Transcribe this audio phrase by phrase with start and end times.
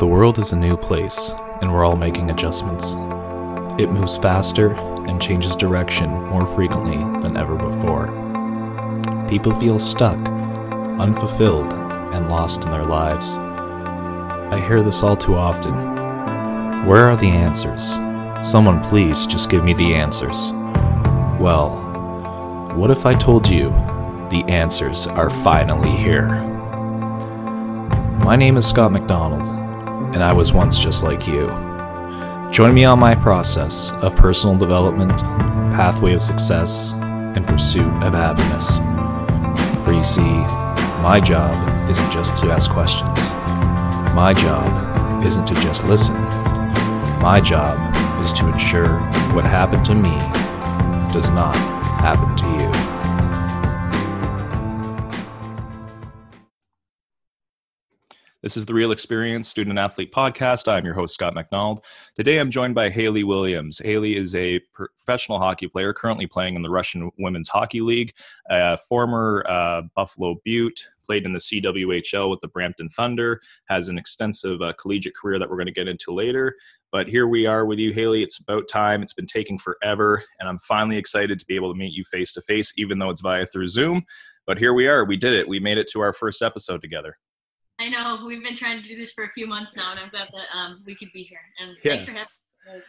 [0.00, 2.94] The world is a new place, and we're all making adjustments.
[3.78, 4.72] It moves faster
[5.06, 8.06] and changes direction more frequently than ever before.
[9.28, 10.16] People feel stuck,
[10.98, 11.74] unfulfilled,
[12.14, 13.34] and lost in their lives.
[13.34, 15.74] I hear this all too often.
[16.86, 17.96] Where are the answers?
[18.40, 20.52] Someone please just give me the answers.
[21.38, 21.76] Well,
[22.74, 23.68] what if I told you
[24.30, 26.36] the answers are finally here?
[28.24, 29.59] My name is Scott MacDonald,
[30.12, 31.46] and I was once just like you.
[32.50, 35.18] Join me on my process of personal development,
[35.72, 38.78] pathway of success, and pursuit of happiness.
[39.84, 40.20] For you see,
[41.02, 41.54] my job
[41.88, 43.30] isn't just to ask questions.
[44.14, 46.14] My job isn't to just listen.
[47.22, 47.78] My job
[48.22, 48.98] is to ensure
[49.34, 50.18] what happened to me
[51.12, 51.54] does not
[52.00, 52.59] happen to you.
[58.42, 60.66] This is the Real Xperience Student Athlete Podcast.
[60.66, 61.84] I'm your host, Scott MacDonald.
[62.16, 63.82] Today I'm joined by Hayley Williams.
[63.84, 68.14] Hayley is a professional hockey player currently playing in the Russian Women's Hockey League,
[68.48, 73.98] a former uh, Buffalo Beaut, played in the CWHL with the Brampton Thunder, has an
[73.98, 76.56] extensive uh, collegiate career that we're going to get into later.
[76.90, 78.22] But here we are with you, Hayley.
[78.22, 79.02] It's about time.
[79.02, 82.32] It's been taking forever, and I'm finally excited to be able to meet you face
[82.32, 84.02] to face, even though it's via through Zoom.
[84.46, 85.04] But here we are.
[85.04, 85.46] We did it.
[85.46, 87.18] We made it to our first episode together.
[87.80, 90.10] I know we've been trying to do this for a few months now, and I'm
[90.10, 91.40] glad that um, we could be here.
[91.58, 91.92] And Yeah.
[91.92, 92.26] thanks for having
[92.66, 92.82] me.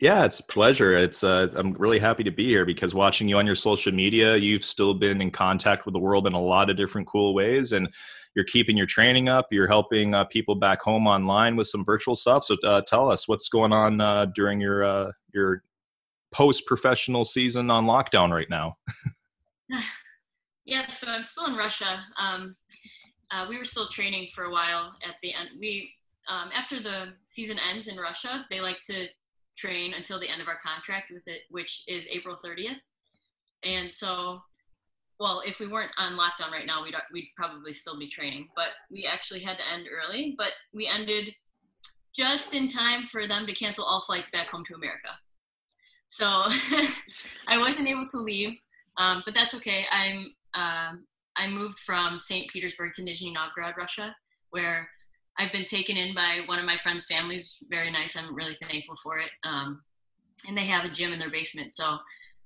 [0.00, 0.98] Yeah, it's a pleasure.
[0.98, 4.36] It's uh, I'm really happy to be here because watching you on your social media,
[4.36, 7.70] you've still been in contact with the world in a lot of different cool ways,
[7.72, 7.88] and
[8.34, 9.46] you're keeping your training up.
[9.52, 12.42] You're helping uh, people back home online with some virtual stuff.
[12.42, 15.62] So uh, tell us what's going on uh, during your uh, your
[16.32, 18.76] post professional season on lockdown right now.
[20.66, 22.02] Yeah, so I'm still in Russia.
[22.18, 22.56] Um,
[23.34, 25.50] uh, we were still training for a while at the end.
[25.58, 25.90] We
[26.28, 29.08] um, after the season ends in Russia, they like to
[29.58, 32.78] train until the end of our contract with it, which is April 30th.
[33.62, 34.40] And so,
[35.20, 38.48] well, if we weren't on lockdown right now, we'd we'd probably still be training.
[38.54, 40.34] But we actually had to end early.
[40.38, 41.34] But we ended
[42.14, 45.10] just in time for them to cancel all flights back home to America.
[46.10, 46.26] So
[47.48, 48.60] I wasn't able to leave,
[48.96, 49.84] um, but that's okay.
[49.90, 51.06] I'm um,
[51.36, 52.50] I moved from St.
[52.50, 54.14] Petersburg to Nizhny Novgorod, Russia,
[54.50, 54.88] where
[55.38, 57.56] I've been taken in by one of my friends' families.
[57.68, 58.16] Very nice.
[58.16, 59.30] I'm really thankful for it.
[59.42, 59.82] Um,
[60.46, 61.98] and they have a gym in their basement, so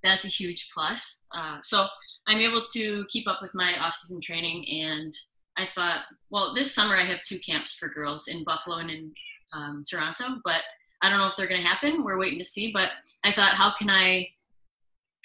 [0.02, 1.18] that's a huge plus.
[1.34, 1.86] Uh, so
[2.26, 5.16] I'm able to keep up with my off-season training, and
[5.56, 9.12] I thought, well, this summer I have two camps for girls in Buffalo and in
[9.52, 10.62] um, Toronto, but
[11.02, 12.04] I don't know if they're going to happen.
[12.04, 12.72] We're waiting to see.
[12.72, 12.90] But
[13.24, 14.28] I thought, how can I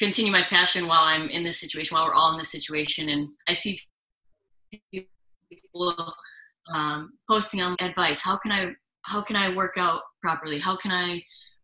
[0.04, 3.10] continue my passion while I'm in this situation, while we're all in this situation?
[3.10, 3.80] And I see
[4.92, 6.14] people
[6.74, 8.22] um, posting on advice.
[8.22, 10.60] How can I how can I work out properly?
[10.60, 11.22] How can I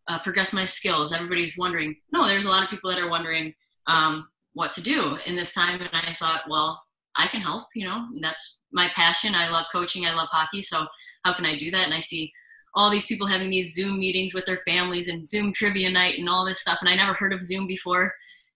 [0.08, 1.12] uh, progress my skills?
[1.12, 1.96] Everybody's wondering.
[2.12, 3.54] No, there's a lot of people that are wondering
[3.86, 5.80] um, what to do in this time.
[5.80, 6.82] And I thought, well,
[7.16, 7.68] I can help.
[7.74, 9.34] You know, that's my passion.
[9.34, 10.04] I love coaching.
[10.04, 10.60] I love hockey.
[10.60, 10.86] So
[11.24, 11.86] how can I do that?
[11.86, 12.30] And I see
[12.74, 16.28] all these people having these Zoom meetings with their families and Zoom trivia night and
[16.28, 16.78] all this stuff.
[16.80, 18.12] And I never heard of Zoom before.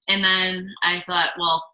[0.08, 1.64] And then I thought, well,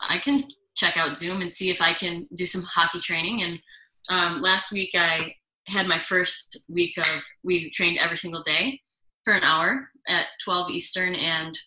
[0.00, 0.44] I can
[0.76, 3.42] check out Zoom and see if I can do some hockey training.
[3.42, 3.62] And
[4.08, 5.34] um, last week I
[5.66, 8.80] had my first week of we trained every single day
[9.24, 11.58] for an hour at 12 Eastern, and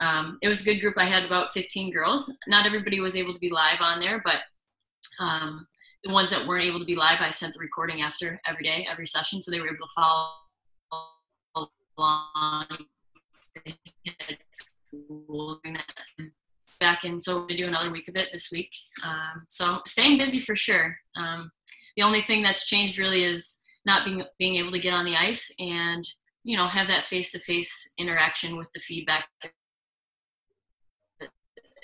[0.00, 0.94] um, it was a good group.
[0.96, 2.32] I had about 15 girls.
[2.48, 4.40] Not everybody was able to be live on there, but
[5.20, 5.66] um,
[6.04, 8.86] the ones that weren't able to be live, I sent the recording after every day,
[8.90, 11.68] every session, so they were able to follow
[11.98, 12.66] along.
[16.78, 18.70] Back in, so gonna do another week of it this week.
[19.02, 20.96] Um, so staying busy for sure.
[21.16, 21.50] Um,
[21.96, 25.16] the only thing that's changed really is not being being able to get on the
[25.16, 26.06] ice and
[26.44, 29.26] you know have that face to face interaction with the feedback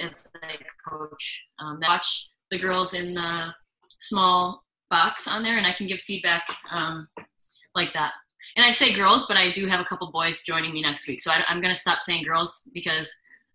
[0.01, 1.43] as a coach.
[1.59, 3.55] Um, watch the girls in the
[4.03, 7.09] small box on there, and I can give feedback um,
[7.75, 8.13] like that.
[8.57, 11.21] And I say girls, but I do have a couple boys joining me next week,
[11.21, 13.11] so I, I'm going to stop saying girls because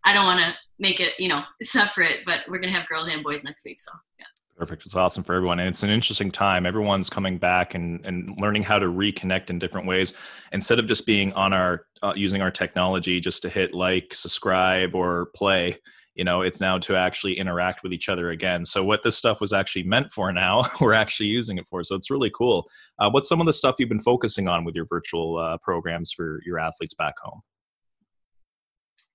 [0.06, 2.20] I don't want to make it you know separate.
[2.26, 4.26] But we're going to have girls and boys next week, so yeah.
[4.58, 4.88] Perfect.
[4.88, 5.60] It's awesome for everyone.
[5.60, 6.66] And it's an interesting time.
[6.66, 10.16] Everyone's coming back and, and learning how to reconnect in different ways
[10.52, 14.96] instead of just being on our, uh, using our technology just to hit like, subscribe,
[14.96, 15.78] or play.
[16.18, 18.66] You know, it's now to actually interact with each other again.
[18.66, 21.84] So, what this stuff was actually meant for now, we're actually using it for.
[21.84, 22.68] So, it's really cool.
[23.00, 26.12] Uh, what's some of the stuff you've been focusing on with your virtual uh, programs
[26.12, 27.42] for your athletes back home?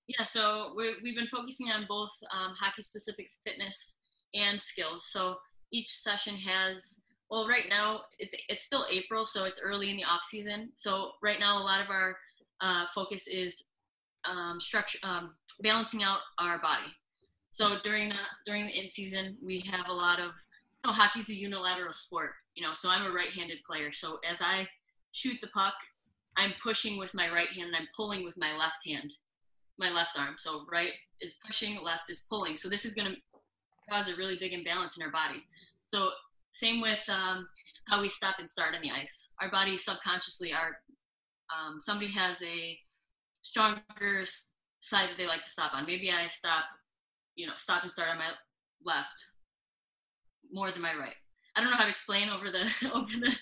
[0.07, 3.97] Yeah, so we we've been focusing on both um, hockey specific fitness
[4.35, 5.09] and skills.
[5.11, 5.37] So
[5.73, 6.99] each session has
[7.31, 10.71] well, right now it's it's still April, so it's early in the off season.
[10.75, 12.17] So right now, a lot of our
[12.61, 13.65] uh, focus is
[14.25, 16.91] um, structure, um, balancing out our body.
[17.51, 18.17] So during the,
[18.47, 20.33] during the in season, we have a lot of
[20.85, 22.31] you know, hockey's a unilateral sport.
[22.55, 23.93] You know, so I'm a right-handed player.
[23.93, 24.67] So as I
[25.13, 25.75] shoot the puck,
[26.37, 29.13] I'm pushing with my right hand and I'm pulling with my left hand,
[29.79, 30.35] my left arm.
[30.39, 32.57] So right is pushing, left is pulling.
[32.57, 33.17] So this is going to
[33.91, 35.43] cause a really big imbalance in our body.
[35.93, 36.11] So
[36.53, 37.49] same with um,
[37.89, 39.29] how we stop and start on the ice.
[39.41, 40.79] Our bodies subconsciously are.
[41.53, 42.79] Um, somebody has a
[43.43, 44.25] stronger
[44.81, 45.87] side that they like to stop on.
[45.87, 46.65] Maybe I stop,
[47.35, 48.31] you know, stop and start on my
[48.85, 49.27] left
[50.53, 51.15] more than my right.
[51.57, 53.33] I don't know how to explain over the over the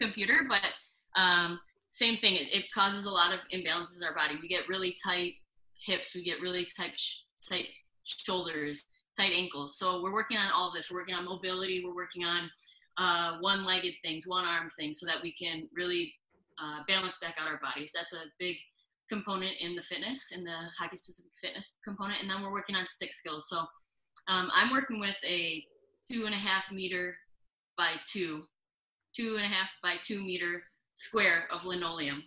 [0.00, 1.60] computer, but um,
[1.90, 2.34] same thing.
[2.34, 4.38] It, it, causes a lot of imbalances in our body.
[4.40, 5.34] We get really tight
[5.80, 6.14] hips.
[6.14, 7.00] We get really tight
[7.48, 7.66] tight
[8.04, 8.86] shoulders,
[9.18, 9.78] tight ankles.
[9.78, 10.90] So we're working on all this.
[10.90, 11.82] We're working on mobility.
[11.84, 12.50] We're working on
[12.96, 16.12] uh, one-legged things, one-arm things, so that we can really
[16.60, 17.92] uh, balance back out our bodies.
[17.94, 18.56] That's a big
[19.10, 22.20] component in the fitness, in the hockey specific fitness component.
[22.20, 23.48] And then we're working on stick skills.
[23.48, 23.58] So
[24.28, 25.64] um, I'm working with a
[26.10, 27.16] two and a half meter
[27.76, 28.44] by two,
[29.14, 30.62] two and a half by two meter
[30.96, 32.22] square of linoleum.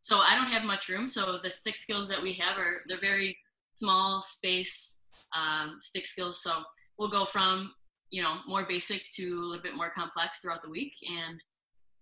[0.00, 1.08] So I don't have much room.
[1.08, 3.36] So the stick skills that we have are they're very
[3.74, 4.98] small space
[5.34, 6.42] um, stick skills.
[6.42, 6.62] So
[6.98, 7.72] we'll go from
[8.10, 10.92] you know more basic to a little bit more complex throughout the week.
[11.10, 11.40] And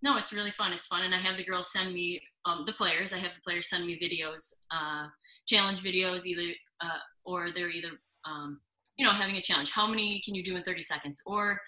[0.01, 0.73] no, it's really fun.
[0.73, 3.13] It's fun, and I have the girls send me um, the players.
[3.13, 5.07] I have the players send me videos, uh,
[5.47, 7.91] challenge videos, either uh, or they're either
[8.25, 8.59] um,
[8.97, 9.71] you know having a challenge.
[9.71, 11.21] How many can you do in 30 seconds?
[11.25, 11.59] Or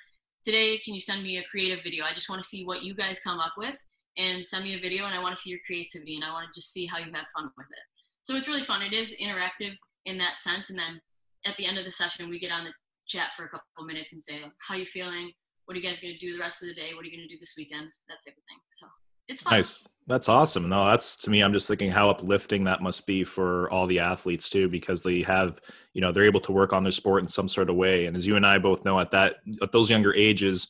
[0.44, 2.06] today, can you send me a creative video?
[2.06, 3.78] I just want to see what you guys come up with
[4.18, 6.52] and send me a video, and I want to see your creativity, and I want
[6.52, 7.84] to just see how you have fun with it.
[8.24, 8.82] So it's really fun.
[8.82, 9.76] It is interactive
[10.06, 11.02] in that sense, and then
[11.46, 12.74] at the end of the session, we get on the
[13.08, 15.32] chat for a couple minutes and say, "How you feeling?
[15.66, 16.94] What are you guys going to do the rest of the day?
[16.94, 18.60] What are you going to do this weekend?" That type of thing.
[18.72, 18.88] So
[19.28, 19.54] it's fun.
[19.54, 19.88] Nice.
[20.08, 20.70] That's awesome.
[20.70, 24.00] No, that's to me, I'm just thinking how uplifting that must be for all the
[24.00, 25.60] athletes too, because they have,
[25.94, 28.06] you know, they're able to work on their sport in some sort of way.
[28.06, 30.68] And as you and I both know, at that at those younger ages,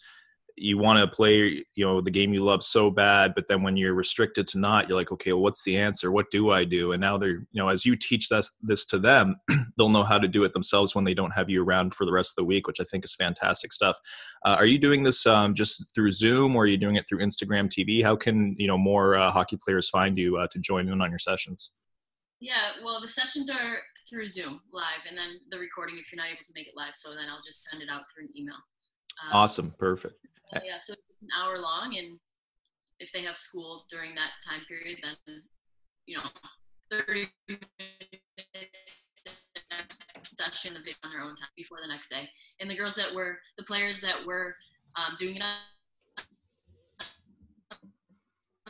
[0.57, 3.75] you want to play you know the game you love so bad but then when
[3.75, 6.12] you're restricted to not you're like okay well, what's the answer?
[6.12, 6.94] What do i do?
[6.94, 9.36] And now they're you know as you teach this this to them
[9.78, 12.12] they'll know how to do it themselves when they don't have you around for the
[12.12, 13.98] rest of the week which i think is fantastic stuff.
[14.46, 17.19] Uh, are you doing this um, just through zoom or are you doing it through
[17.19, 20.88] instagram tv how can you know more uh, hockey players find you uh, to join
[20.88, 21.74] in on your sessions?
[22.40, 23.80] Yeah well the sessions are
[24.10, 26.94] through zoom live and then the recording if you're not able to make it live
[26.94, 28.56] so then i'll just send it out through an email
[29.23, 32.19] um, awesome perfect uh, yeah, so it's an hour long, and
[33.00, 35.41] if they have school during that time period, then
[36.06, 36.23] you know,
[36.91, 37.65] 30 minutes
[40.39, 42.29] session the video on their own time before the next day.
[42.59, 44.56] And the girls that were the players that were
[44.95, 45.56] um, doing it on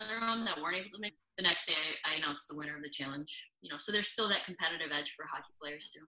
[0.07, 1.74] their own that weren't able to make the next day,
[2.06, 3.45] I, I announced the winner of the challenge.
[3.62, 6.06] You know, so there's still that competitive edge for hockey players too.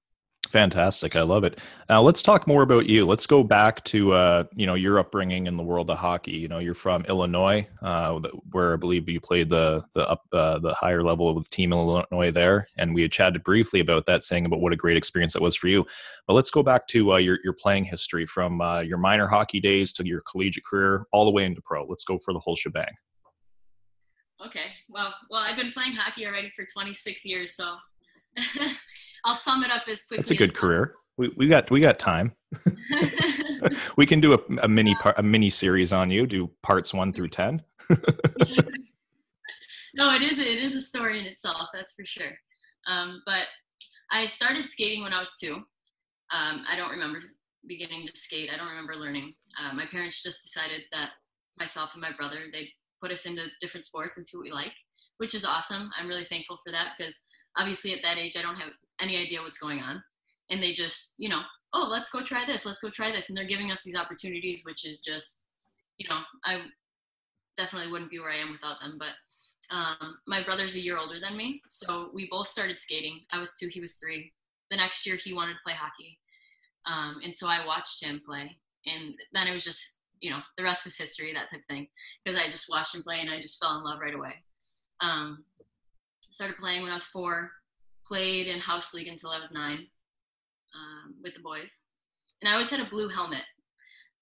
[0.50, 1.18] Fantastic.
[1.18, 1.60] I love it.
[1.90, 3.06] Now let's talk more about you.
[3.06, 6.32] Let's go back to uh, you know your upbringing in the world of hockey.
[6.32, 8.20] You know, you're from Illinois, uh,
[8.52, 11.80] where I believe you played the the up uh, the higher level with Team in
[11.80, 15.34] Illinois there, and we had chatted briefly about that, saying about what a great experience
[15.34, 15.86] that was for you.
[16.28, 19.60] But let's go back to uh, your your playing history from uh, your minor hockey
[19.60, 21.86] days to your collegiate career, all the way into pro.
[21.86, 22.96] Let's go for the whole shebang.
[24.46, 24.68] Okay.
[24.88, 27.76] Well, well, I've been playing hockey already for 26 years, so
[29.26, 30.18] I'll sum it up as quickly.
[30.18, 30.96] That's a good career.
[31.18, 32.34] We, we got we got time.
[33.98, 36.28] we can do a, a mini part, a mini series on you.
[36.28, 37.64] Do parts one through ten.
[39.96, 41.68] no, it is it is a story in itself.
[41.74, 42.38] That's for sure.
[42.88, 43.46] Um, but
[44.12, 45.56] I started skating when I was two.
[46.32, 47.20] Um, I don't remember
[47.68, 48.50] beginning to skate.
[48.54, 49.34] I don't remember learning.
[49.60, 51.12] Uh, my parents just decided that
[51.60, 52.70] myself and my brother they
[53.02, 54.74] put us into different sports and see what we like,
[55.18, 55.90] which is awesome.
[55.98, 57.22] I'm really thankful for that because
[57.58, 60.04] obviously at that age I don't have any idea what's going on.
[60.50, 61.42] And they just you know
[61.74, 63.30] oh let's go try this let's go try this.
[63.30, 65.46] And they're giving us these opportunities which is just
[65.98, 66.62] you know i
[67.58, 68.98] definitely wouldn't be where i am without them.
[69.00, 69.14] But
[69.70, 73.22] um, my brother's a year older than me so we both started skating.
[73.32, 74.32] I was two he was three.
[74.72, 76.20] The next year he wanted to play hockey.
[76.86, 78.58] Um, and so i watched him play.
[78.86, 81.88] And then it was just you know the rest was history that type of thing
[82.24, 84.36] because i just watched him play and i just fell in love right away.
[85.02, 85.44] Um,
[86.32, 87.52] started playing when i was four
[88.08, 89.88] played in house league until I was nine
[90.76, 91.82] um, with the boys.
[92.42, 93.44] And I always had a blue helmet.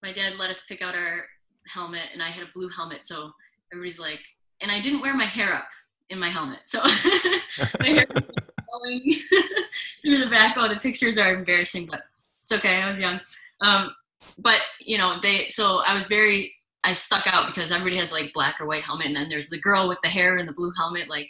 [0.02, 1.26] My dad let us pick out our
[1.68, 3.06] helmet, and I had a blue helmet.
[3.06, 3.32] So
[3.72, 4.22] everybody's like,
[4.62, 5.68] and I didn't wear my hair up
[6.10, 6.62] in my helmet.
[6.66, 6.80] So
[7.80, 8.24] my hair was
[8.84, 9.14] going
[10.02, 10.56] through the back.
[10.58, 12.04] Oh, the pictures are embarrassing, but
[12.42, 12.82] it's okay.
[12.82, 13.20] I was young.
[13.62, 13.94] Um,
[14.38, 15.50] but you know, they.
[15.50, 16.54] So I was very.
[16.84, 19.60] I stuck out because everybody has like black or white helmet, and then there's the
[19.60, 21.10] girl with the hair and the blue helmet.
[21.10, 21.30] Like,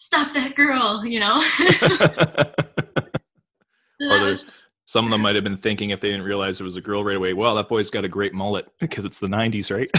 [0.00, 1.42] stop that girl, you know.
[4.86, 7.04] some of them might have been thinking if they didn't realize it was a girl
[7.04, 7.34] right away.
[7.34, 9.90] Well, that boy's got a great mullet because it's the '90s, right?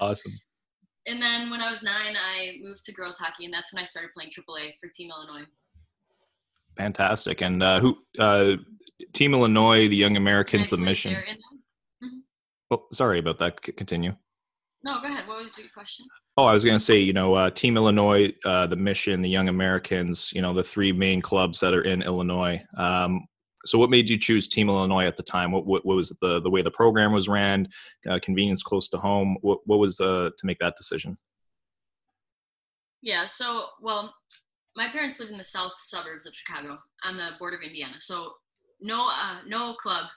[0.00, 0.32] awesome.
[1.06, 3.84] And then when I was nine, I moved to girls hockey, and that's when I
[3.84, 5.46] started playing AAA for Team Illinois.
[6.76, 7.42] Fantastic.
[7.42, 7.96] And uh, who?
[8.18, 8.56] Uh,
[9.12, 11.14] Team Illinois, the Young Americans, the mission.
[11.14, 12.18] Mm-hmm.
[12.72, 13.60] Oh, sorry about that.
[13.64, 14.16] C- continue.
[14.84, 15.26] No, go ahead.
[15.26, 16.04] What was your question?
[16.36, 19.30] Oh, I was going to say, you know, uh, Team Illinois, uh, the Mission, the
[19.30, 22.62] Young Americans, you know, the three main clubs that are in Illinois.
[22.76, 23.26] Um,
[23.64, 25.52] so, what made you choose Team Illinois at the time?
[25.52, 27.66] What, what, what was the the way the program was ran?
[28.08, 29.38] Uh, convenience close to home.
[29.40, 31.16] What, what was uh, to make that decision?
[33.00, 33.24] Yeah.
[33.24, 34.14] So, well,
[34.76, 37.94] my parents live in the south suburbs of Chicago, on the border of Indiana.
[38.00, 38.34] So,
[38.82, 40.08] no, uh, no club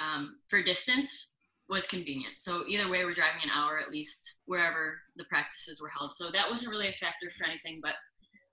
[0.00, 1.31] um, for distance
[1.72, 2.34] was convenient.
[2.36, 6.14] So either way, we're driving an hour at least wherever the practices were held.
[6.14, 7.80] So that wasn't really a factor for anything.
[7.82, 7.94] But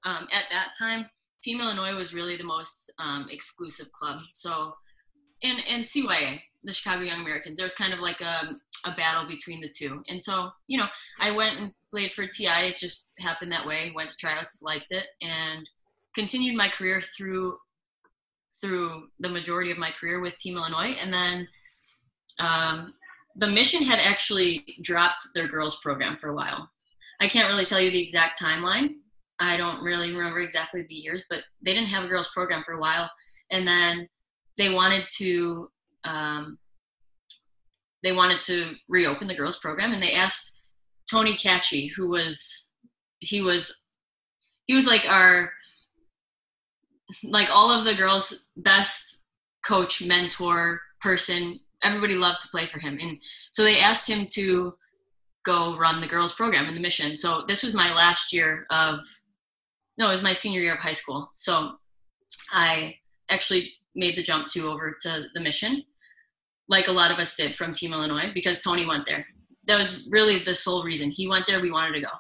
[0.10, 1.06] um, at that time,
[1.44, 4.22] Team Illinois was really the most um, exclusive club.
[4.34, 4.74] So,
[5.44, 9.28] and and CYA, the Chicago Young Americans, there was kind of like a, a battle
[9.28, 10.02] between the two.
[10.08, 10.88] And so, you know,
[11.20, 12.70] I went and played for TI.
[12.70, 13.92] It just happened that way.
[13.94, 15.68] Went to tryouts, liked it, and
[16.16, 17.58] continued my career through
[18.62, 20.96] through the majority of my career with Team Illinois.
[21.02, 21.48] And then
[22.40, 22.94] um,
[23.36, 26.69] the mission had actually dropped their girls program for a while.
[27.21, 28.95] I can't really tell you the exact timeline,
[29.39, 32.74] I don't really remember exactly the years, but they didn't have a girls program for
[32.74, 33.09] a while,
[33.51, 34.07] and then
[34.57, 35.69] they wanted to
[36.03, 36.57] um,
[38.03, 40.59] they wanted to reopen the girls program, and they asked
[41.09, 42.69] Tony Catchy, who was
[43.19, 43.86] he was
[44.65, 45.51] he was like our
[47.24, 49.19] like all of the girls' best
[49.65, 51.59] coach, mentor, person.
[51.83, 53.17] Everybody loved to play for him, and
[53.51, 54.75] so they asked him to
[55.45, 57.15] go run the girls program in the mission.
[57.15, 59.00] So this was my last year of
[59.98, 61.31] no, it was my senior year of high school.
[61.36, 61.74] So
[62.51, 62.95] I
[63.29, 65.83] actually made the jump to over to the mission,
[66.69, 69.25] like a lot of us did from Team Illinois, because Tony went there.
[69.67, 71.12] That was really the sole reason.
[71.12, 72.13] He went there, we wanted to go.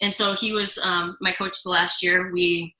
[0.00, 2.32] And so he was um, my coach the last year.
[2.32, 2.74] We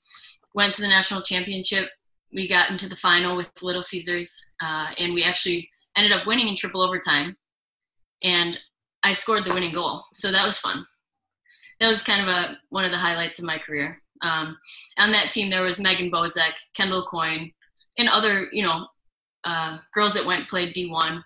[0.53, 1.89] went to the national championship.
[2.33, 6.47] We got into the final with Little Caesars, uh, and we actually ended up winning
[6.47, 7.35] in triple overtime.
[8.23, 8.59] And
[9.03, 10.85] I scored the winning goal, so that was fun.
[11.79, 14.01] That was kind of a one of the highlights of my career.
[14.21, 14.57] Um,
[14.97, 17.51] on that team, there was Megan Bozek, Kendall Coyne,
[17.97, 18.87] and other, you know,
[19.43, 21.21] uh, girls that went played D1.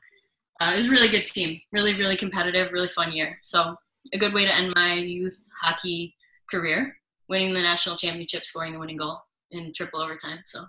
[0.60, 3.38] Uh, it was a really good team, really, really competitive, really fun year.
[3.44, 3.76] So
[4.14, 6.16] a good way to end my youth hockey
[6.50, 6.98] career,
[7.30, 9.20] winning the national championship, scoring the winning goal
[9.52, 10.40] in triple overtime.
[10.46, 10.66] So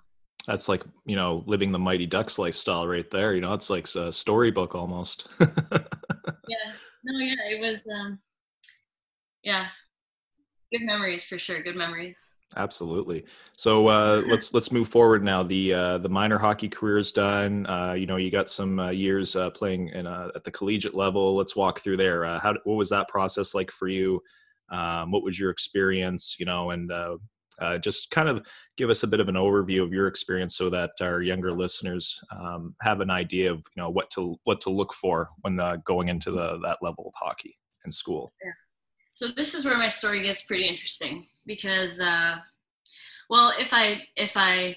[0.48, 3.34] that's like you know living the Mighty Ducks lifestyle right there.
[3.34, 5.28] You know, it's like a storybook almost.
[5.40, 6.72] yeah,
[7.04, 7.82] no, yeah, it was.
[7.94, 8.18] Um,
[9.44, 9.66] yeah,
[10.72, 11.62] good memories for sure.
[11.62, 12.34] Good memories.
[12.56, 13.26] Absolutely.
[13.58, 15.42] So uh, let's let's move forward now.
[15.42, 17.66] The uh, the minor hockey career is done.
[17.66, 20.94] Uh, you know, you got some uh, years uh, playing in a, at the collegiate
[20.94, 21.36] level.
[21.36, 22.24] Let's walk through there.
[22.24, 24.22] Uh, how what was that process like for you?
[24.70, 26.36] Um, what was your experience?
[26.38, 26.90] You know, and
[27.80, 28.46] just kind of
[28.76, 32.18] give us a bit of an overview of your experience, so that our younger listeners
[32.38, 36.08] um, have an idea of you know what to what to look for when going
[36.08, 38.32] into the that level of hockey in school.
[39.18, 42.36] So this is where my story gets pretty interesting because, uh,
[43.28, 44.76] well, if I if I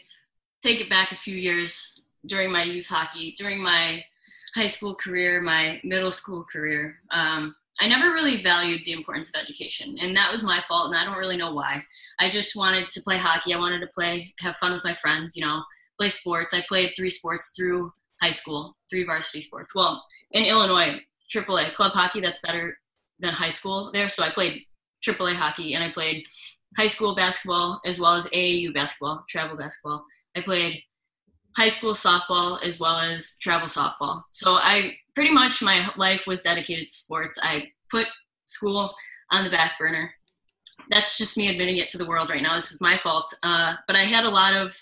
[0.64, 4.04] take it back a few years during my youth hockey, during my
[4.56, 9.42] high school career, my middle school career, um, I never really valued the importance of
[9.42, 11.84] education, and that was my fault, and I don't really know why.
[12.20, 13.54] I just wanted to play hockey.
[13.54, 15.63] I wanted to play, have fun with my friends, you know,
[15.98, 16.54] play sports.
[16.54, 19.74] I played three sports through high school, three varsity sports.
[19.74, 21.01] Well, in Illinois,
[21.34, 22.78] AAA club hockey, that's better
[23.20, 24.10] than high school there.
[24.10, 24.63] So I played
[25.06, 26.25] AAA hockey and I played
[26.78, 30.06] high school basketball as well as AAU basketball, travel basketball.
[30.36, 30.84] I played
[31.58, 34.24] high school softball as well as travel softball.
[34.32, 37.38] So I pretty much my life was dedicated to sports.
[37.41, 38.08] I put
[38.46, 38.94] school
[39.32, 40.13] on the back burner.
[40.89, 42.56] That's just me admitting it to the world right now.
[42.56, 43.34] This is my fault.
[43.44, 44.77] Uh, but I had a lot of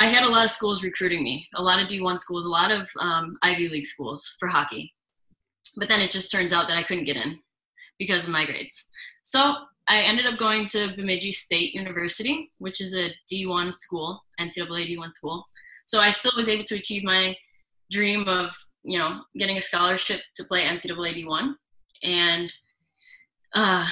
[0.00, 2.70] I had a lot of schools recruiting me, a lot of D1 schools, a lot
[2.70, 4.94] of um, Ivy League schools for hockey.
[5.76, 7.40] But then it just turns out that I couldn't get in
[7.98, 8.90] because of my grades.
[9.24, 9.56] So
[9.88, 15.12] I ended up going to Bemidji State University, which is a D1 school, NCAA D1
[15.12, 15.44] school.
[15.86, 17.34] So I still was able to achieve my
[17.90, 18.52] dream of,
[18.88, 21.54] you know, getting a scholarship to play NCAA D1.
[22.02, 22.52] And
[23.54, 23.86] uh,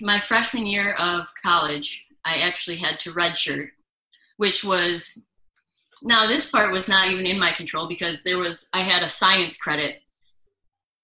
[0.00, 3.70] my freshman year of college, I actually had to redshirt,
[4.36, 5.26] which was
[6.00, 9.08] now this part was not even in my control because there was I had a
[9.08, 9.96] science credit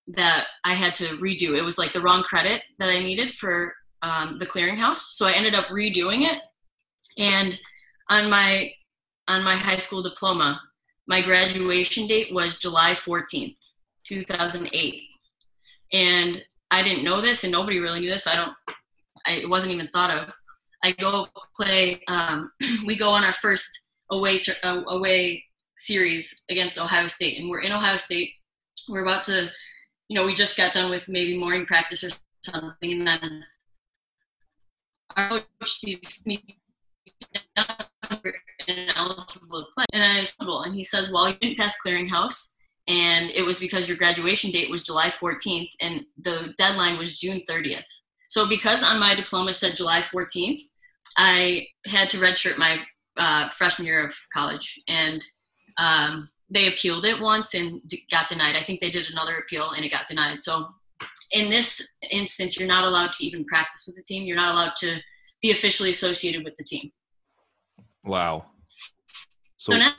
[0.08, 1.58] that I had to redo.
[1.58, 5.32] It was like the wrong credit that I needed for um, the clearinghouse, so I
[5.32, 6.38] ended up redoing it.
[7.18, 7.58] And
[8.08, 8.72] on my
[9.26, 10.60] on my high school diploma,
[11.06, 13.56] my graduation date was July 14th,
[14.04, 15.02] 2008.
[15.92, 18.26] And I didn't know this, and nobody really knew this.
[18.26, 18.52] I don't.
[19.26, 20.34] I, it wasn't even thought of.
[20.82, 22.00] I go play.
[22.08, 22.50] Um,
[22.86, 23.68] we go on our first
[24.10, 25.44] away to, uh, away
[25.76, 28.30] series against Ohio State, and we're in Ohio State.
[28.88, 29.50] We're about to,
[30.08, 32.10] you know, we just got done with maybe morning practice or
[32.42, 33.44] something, and then
[35.16, 36.42] our coach sees me
[38.68, 40.26] ineligible to play, and I
[40.64, 42.56] and he says, "Well, you didn't pass clearinghouse."
[42.88, 47.40] And it was because your graduation date was July 14th and the deadline was June
[47.48, 47.84] 30th.
[48.28, 50.62] So, because on my diploma said July 14th,
[51.16, 52.80] I had to redshirt my
[53.16, 55.24] uh, freshman year of college, and
[55.78, 58.56] um, they appealed it once and d- got denied.
[58.56, 60.40] I think they did another appeal and it got denied.
[60.40, 60.68] So
[61.32, 64.24] in this instance, you're not allowed to even practice with the team.
[64.24, 65.00] You're not allowed to
[65.40, 66.92] be officially associated with the team.
[68.04, 68.46] Wow.
[69.58, 69.94] So, so now,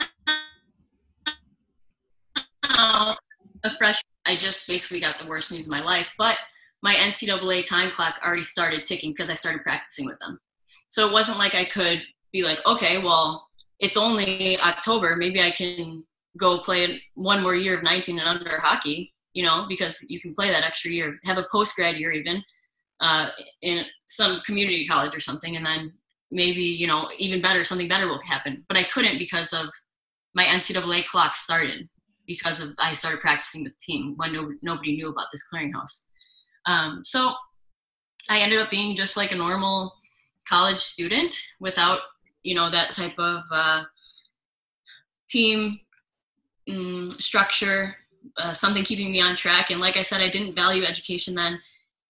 [3.64, 6.36] a freshman, I just basically got the worst news of my life, but
[6.82, 10.38] my NCAA time clock already started ticking because I started practicing with them.
[10.88, 13.46] So it wasn't like I could be like, okay, well,
[13.80, 15.16] it's only October.
[15.16, 16.04] Maybe I can
[16.36, 20.34] go play one more year of 19 and under hockey, you know, because you can
[20.34, 22.42] play that extra year, have a post grad year even
[23.00, 23.30] uh,
[23.62, 25.92] in some community college or something, and then
[26.30, 28.64] maybe, you know, even better, something better will happen.
[28.68, 29.66] But I couldn't because of
[30.34, 31.88] my NCAA clock started
[32.26, 36.04] because of I started practicing with the team when no, nobody knew about this clearinghouse.
[36.66, 37.32] Um, so
[38.28, 39.92] I ended up being just like a normal
[40.48, 42.00] college student without
[42.42, 43.82] you know that type of uh,
[45.28, 45.80] team
[46.70, 47.96] um, structure
[48.36, 51.60] uh, something keeping me on track and like i said i didn't value education then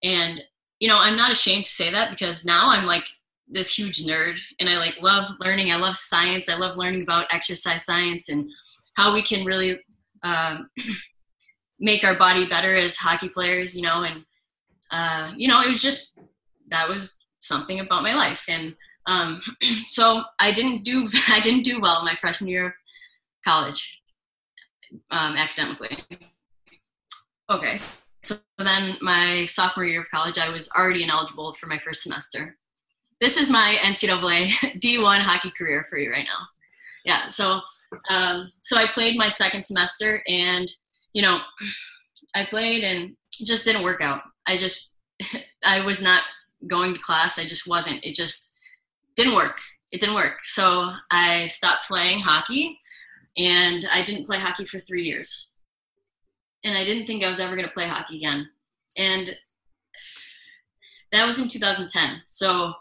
[0.02, 0.42] and
[0.80, 3.06] you know i'm not ashamed to say that because now i'm like
[3.48, 7.26] this huge nerd and i like love learning i love science i love learning about
[7.30, 8.48] exercise science and
[8.96, 9.78] how we can really
[10.22, 10.70] um,
[11.80, 14.24] make our body better as hockey players you know and
[14.90, 16.26] uh, you know it was just
[16.68, 18.74] that was something about my life and
[19.06, 19.40] um,
[19.88, 22.72] so I didn't do I didn't do well my freshman year of
[23.44, 24.00] college
[25.10, 25.98] um, academically.
[27.50, 27.76] Okay,
[28.22, 32.56] so then my sophomore year of college, I was already ineligible for my first semester.
[33.24, 34.48] This is my NCAA
[34.80, 36.46] D1 hockey career for you right now.
[37.06, 37.58] Yeah, so
[38.10, 40.70] um, so I played my second semester, and
[41.14, 41.38] you know,
[42.34, 44.20] I played and just didn't work out.
[44.46, 44.92] I just
[45.64, 46.24] I was not
[46.66, 47.38] going to class.
[47.38, 48.04] I just wasn't.
[48.04, 48.52] It just
[49.16, 49.58] didn't work.
[49.90, 50.40] It didn't work.
[50.44, 52.78] So I stopped playing hockey
[53.38, 55.54] and I didn't play hockey for three years.
[56.62, 58.50] And I didn't think I was ever going to play hockey again.
[58.98, 59.34] And
[61.12, 62.22] that was in 2010.
[62.26, 62.74] So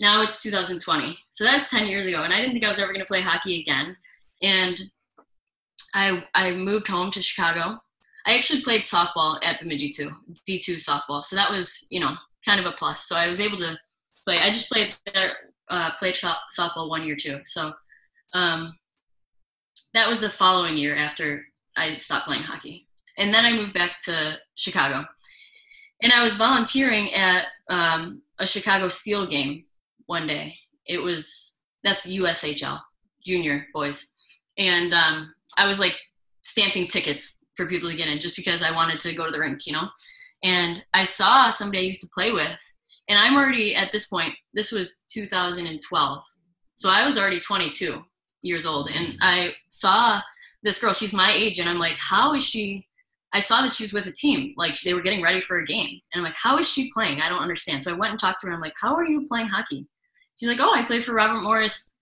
[0.00, 1.18] now it's 2020.
[1.30, 2.22] So that's 10 years ago.
[2.22, 3.96] And I didn't think I was ever going to play hockey again.
[4.42, 4.80] And
[5.94, 7.78] I, I moved home to Chicago.
[8.26, 10.12] I actually played softball at Bemidji too,
[10.48, 11.24] D2 softball.
[11.24, 13.08] So that was, you know, kind of a plus.
[13.08, 13.76] So I was able to
[14.24, 14.38] play.
[14.38, 15.32] I just played there
[15.70, 17.40] uh, played softball one year too.
[17.46, 17.72] So
[18.34, 18.76] um,
[19.94, 21.44] that was the following year after
[21.76, 22.86] I stopped playing hockey.
[23.16, 25.06] And then I moved back to Chicago.
[26.02, 29.64] And I was volunteering at um, a Chicago Steel game
[30.08, 30.54] one day.
[30.86, 32.80] It was, that's USHL,
[33.24, 34.04] junior boys.
[34.58, 35.96] And um, I was like
[36.42, 39.38] stamping tickets for people to get in just because I wanted to go to the
[39.38, 39.88] rink, you know?
[40.42, 42.58] And I saw somebody I used to play with
[43.08, 44.34] and I'm already at this point.
[44.54, 46.24] This was 2012,
[46.74, 48.02] so I was already 22
[48.42, 50.20] years old, and I saw
[50.62, 50.92] this girl.
[50.92, 52.86] She's my age, and I'm like, how is she?
[53.32, 55.64] I saw that she was with a team, like they were getting ready for a
[55.64, 57.20] game, and I'm like, how is she playing?
[57.20, 57.82] I don't understand.
[57.82, 58.52] So I went and talked to her.
[58.52, 59.86] I'm like, how are you playing hockey?
[60.38, 61.96] She's like, oh, I played for Robert Morris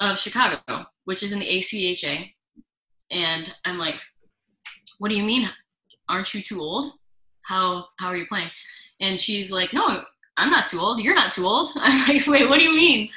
[0.00, 0.58] of Chicago,
[1.04, 2.30] which is in the ACHA,
[3.10, 3.96] and I'm like,
[4.98, 5.48] what do you mean?
[6.08, 6.92] Aren't you too old?
[7.42, 8.50] How how are you playing?
[9.00, 10.04] And she's like, no,
[10.36, 11.00] I'm not too old.
[11.00, 11.70] You're not too old.
[11.76, 13.08] I'm like, wait, what do you mean?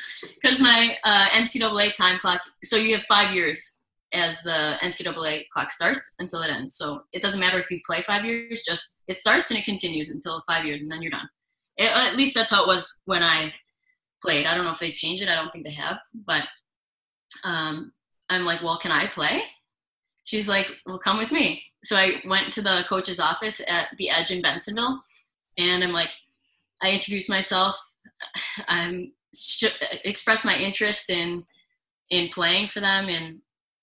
[0.41, 3.79] Because my uh, NCAA time clock, so you have five years
[4.13, 6.75] as the NCAA clock starts until it ends.
[6.77, 10.11] So it doesn't matter if you play five years, just it starts and it continues
[10.11, 11.29] until five years and then you're done.
[11.77, 13.53] It, at least that's how it was when I
[14.21, 14.45] played.
[14.45, 15.29] I don't know if they changed it.
[15.29, 15.99] I don't think they have.
[16.13, 16.43] But
[17.43, 17.91] um,
[18.29, 19.41] I'm like, well, can I play?
[20.23, 21.63] She's like, well, come with me.
[21.83, 24.99] So I went to the coach's office at the Edge in Bensenville,
[25.57, 26.09] and I'm like,
[26.81, 27.75] I introduce myself.
[28.67, 29.13] I'm
[30.03, 31.43] express my interest in
[32.09, 33.39] in playing for them and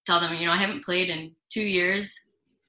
[0.07, 2.19] tell them, you know, I haven't played in two years,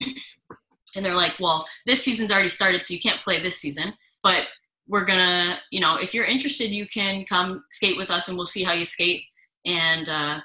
[0.02, 4.48] and they're like, well, this season's already started, so you can't play this season, but
[4.88, 8.46] we're gonna, you know, if you're interested, you can come skate with us, and we'll
[8.46, 9.24] see how you skate,
[9.66, 10.40] and uh,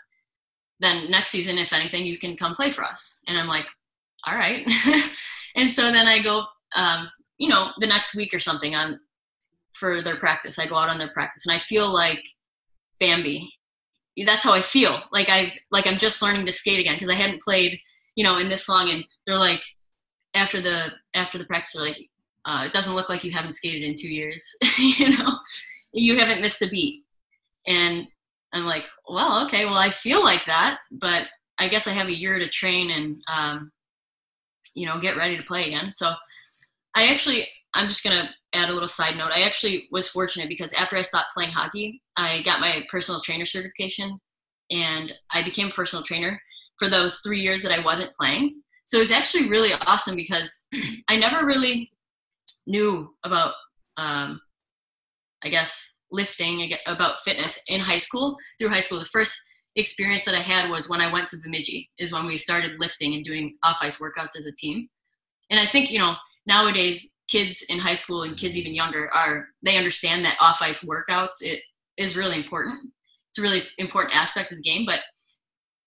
[0.80, 3.18] then next season, if anything, you can come play for us.
[3.26, 3.66] And I'm like,
[4.26, 4.66] all right.
[5.56, 9.00] and so then I go, um, you know, the next week or something on
[9.72, 10.58] for their practice.
[10.58, 12.24] I go out on their practice, and I feel like
[13.00, 13.52] Bambi.
[14.26, 15.00] That's how I feel.
[15.12, 17.78] Like I like I'm just learning to skate again because I hadn't played,
[18.16, 18.90] you know, in this long.
[18.90, 19.62] And they're like,
[20.34, 22.10] after the after the practice, they're like,
[22.44, 24.44] uh, it doesn't look like you haven't skated in two years.
[24.78, 25.38] you know,
[25.92, 27.04] you haven't missed a beat.
[27.66, 28.06] And
[28.52, 32.16] I'm like, well, okay, well, I feel like that, but I guess I have a
[32.16, 33.72] year to train and, um,
[34.74, 35.92] you know, get ready to play again.
[35.92, 36.12] So
[36.94, 39.32] I actually, I'm just going to add a little side note.
[39.34, 43.44] I actually was fortunate because after I stopped playing hockey, I got my personal trainer
[43.44, 44.18] certification
[44.70, 46.40] and I became a personal trainer
[46.78, 48.62] for those three years that I wasn't playing.
[48.84, 50.64] So it was actually really awesome because
[51.08, 51.90] I never really
[52.68, 53.54] knew about,
[53.96, 54.40] um,
[55.42, 58.98] I guess, lifting about fitness in high school through high school.
[58.98, 59.36] The first
[59.76, 63.14] experience that I had was when I went to Bemidji, is when we started lifting
[63.14, 64.88] and doing off ice workouts as a team.
[65.50, 66.14] And I think, you know,
[66.46, 70.84] nowadays kids in high school and kids even younger are they understand that off ice
[70.84, 71.62] workouts it
[71.96, 72.92] is really important.
[73.30, 74.86] It's a really important aspect of the game.
[74.86, 75.00] But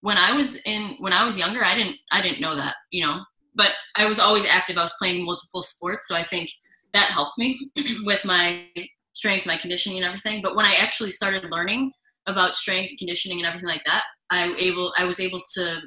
[0.02, 3.06] when I was in when I was younger, I didn't I didn't know that, you
[3.06, 3.22] know.
[3.56, 4.78] But I was always active.
[4.78, 6.50] I was playing multiple sports, so I think
[6.94, 7.72] that helped me
[8.04, 8.66] with my
[9.14, 10.42] strength, my conditioning, and everything.
[10.42, 11.92] But when I actually started learning
[12.28, 15.80] about strength, conditioning, and everything like that, I able I was able to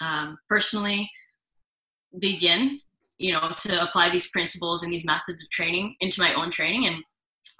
[0.00, 1.10] um, personally
[2.18, 2.80] begin,
[3.18, 6.86] you know, to apply these principles and these methods of training into my own training,
[6.86, 7.02] and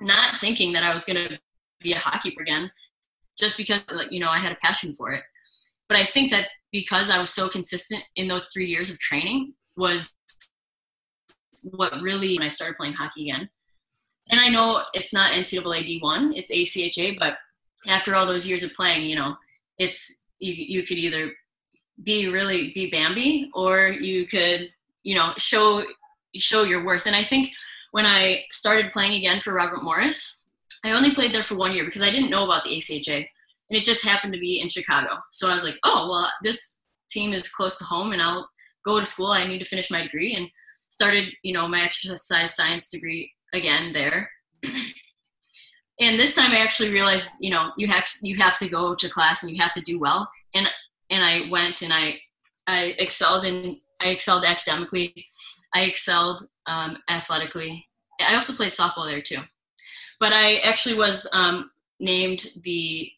[0.01, 1.39] not thinking that I was going to
[1.81, 2.71] be a hockey player again,
[3.39, 5.23] just because like you know I had a passion for it.
[5.89, 9.55] But I think that because I was so consistent in those three years of training
[9.77, 10.13] was
[11.73, 13.49] what really when I started playing hockey again
[14.31, 17.39] and I know it's not NCAA D1, it's ACHA, but
[17.87, 19.37] after all those years of playing, you know,
[19.79, 21.33] it's you, you could either
[22.03, 24.71] be really be Bambi or you could,
[25.03, 25.83] you know, show
[26.37, 27.07] show your worth.
[27.07, 27.51] And I think
[27.93, 30.43] when I started playing again for Robert Morris,
[30.85, 33.17] I only played there for one year because I didn't know about the ACHA.
[33.71, 35.19] And it just happened to be in Chicago.
[35.31, 38.49] So I was like, oh, well, this team is close to home and I'll
[38.85, 39.29] go to school.
[39.29, 40.35] I need to finish my degree.
[40.35, 40.49] And
[40.99, 44.29] started, you know, my exercise science degree again there.
[46.01, 49.09] and this time I actually realized, you know, you have you have to go to
[49.09, 50.29] class and you have to do well.
[50.55, 50.69] And
[51.09, 52.19] and I went and I
[52.67, 55.15] I excelled in I excelled academically.
[55.73, 57.87] I excelled um, athletically.
[58.21, 59.43] I also played softball there too.
[60.19, 63.09] But I actually was um, named the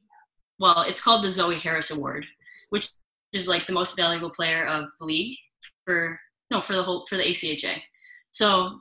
[0.59, 2.27] well, it's called the Zoe Harris Award,
[2.69, 2.91] which
[3.33, 5.39] is like the most valuable player of the league
[5.87, 7.81] for no for the whole for the ACHA.
[8.33, 8.81] So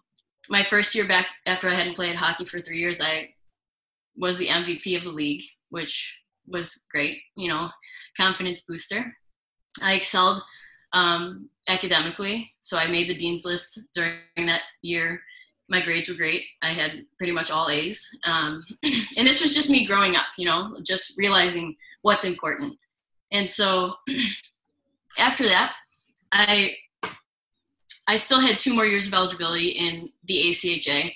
[0.49, 3.29] my first year back after I hadn't played hockey for three years, I
[4.15, 6.15] was the MVP of the league, which
[6.47, 7.69] was great, you know,
[8.17, 9.15] confidence booster.
[9.82, 10.41] I excelled
[10.93, 15.21] um, academically, so I made the dean's list during that year.
[15.69, 16.43] My grades were great.
[16.63, 18.08] I had pretty much all A's.
[18.25, 22.75] Um, and this was just me growing up, you know, just realizing what's important.
[23.32, 23.93] And so
[25.19, 25.73] after that,
[26.32, 26.75] I
[28.09, 31.13] I still had two more years of eligibility in the ACHA,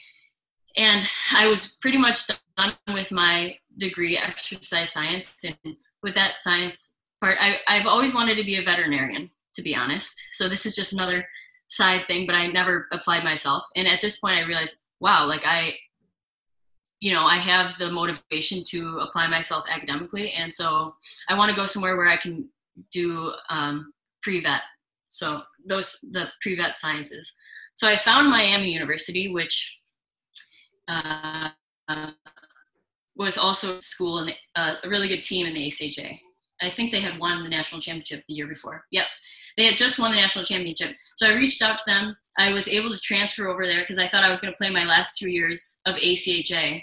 [0.77, 1.01] and
[1.35, 5.33] I was pretty much done with my degree, exercise science.
[5.43, 9.75] And with that science part, I, I've always wanted to be a veterinarian, to be
[9.75, 10.13] honest.
[10.33, 11.27] So this is just another
[11.67, 13.63] side thing, but I never applied myself.
[13.75, 15.75] And at this point, I realized, wow, like I,
[16.99, 20.93] you know, I have the motivation to apply myself academically, and so
[21.27, 22.49] I want to go somewhere where I can
[22.91, 24.61] do um, pre-vet
[25.13, 27.31] so those the pre-vet sciences.
[27.75, 29.79] So I found Miami University, which
[30.87, 31.49] uh,
[33.15, 36.19] was also a school and uh, a really good team in the ACHA.
[36.63, 38.85] I think they had won the national championship the year before.
[38.91, 39.05] Yep,
[39.55, 40.95] they had just won the national championship.
[41.17, 42.17] So I reached out to them.
[42.39, 44.71] I was able to transfer over there because I thought I was going to play
[44.71, 46.81] my last two years of ACHA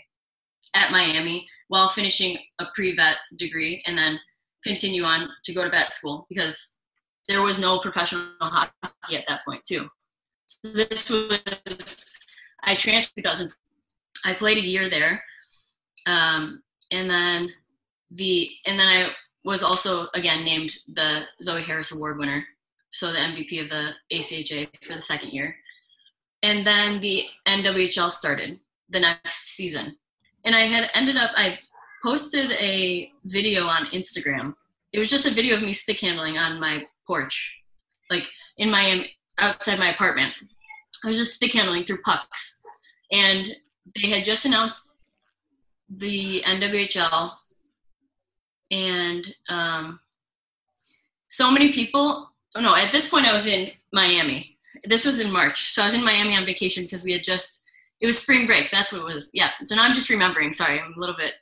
[0.76, 4.20] at Miami while finishing a pre-vet degree and then
[4.64, 6.76] continue on to go to vet school because
[7.30, 9.88] there was no professional hockey at that point too.
[10.46, 11.40] So this was
[12.64, 13.52] I transferred 2000.
[14.24, 15.22] I played a year there,
[16.06, 17.50] um, and then
[18.10, 19.10] the and then I
[19.44, 22.44] was also again named the Zoe Harris Award winner,
[22.90, 25.54] so the MVP of the ACHA for the second year,
[26.42, 28.58] and then the NWHL started
[28.90, 29.96] the next season,
[30.44, 31.60] and I had ended up I
[32.04, 34.54] posted a video on Instagram.
[34.92, 37.56] It was just a video of me stick handling on my porch.
[38.08, 40.32] Like in Miami, outside my apartment.
[41.04, 42.62] I was just stick handling through pucks,
[43.10, 43.56] and
[43.96, 44.94] they had just announced
[45.88, 47.32] the NWHL,
[48.70, 50.00] and um,
[51.28, 52.30] so many people.
[52.54, 52.76] Oh no!
[52.76, 54.56] At this point, I was in Miami.
[54.84, 57.64] This was in March, so I was in Miami on vacation because we had just.
[58.00, 58.70] It was spring break.
[58.70, 59.30] That's what it was.
[59.34, 59.50] Yeah.
[59.64, 60.52] So now I'm just remembering.
[60.52, 61.34] Sorry, I'm a little bit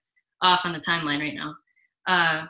[0.42, 1.54] off on the timeline right now.
[2.07, 2.46] Uh,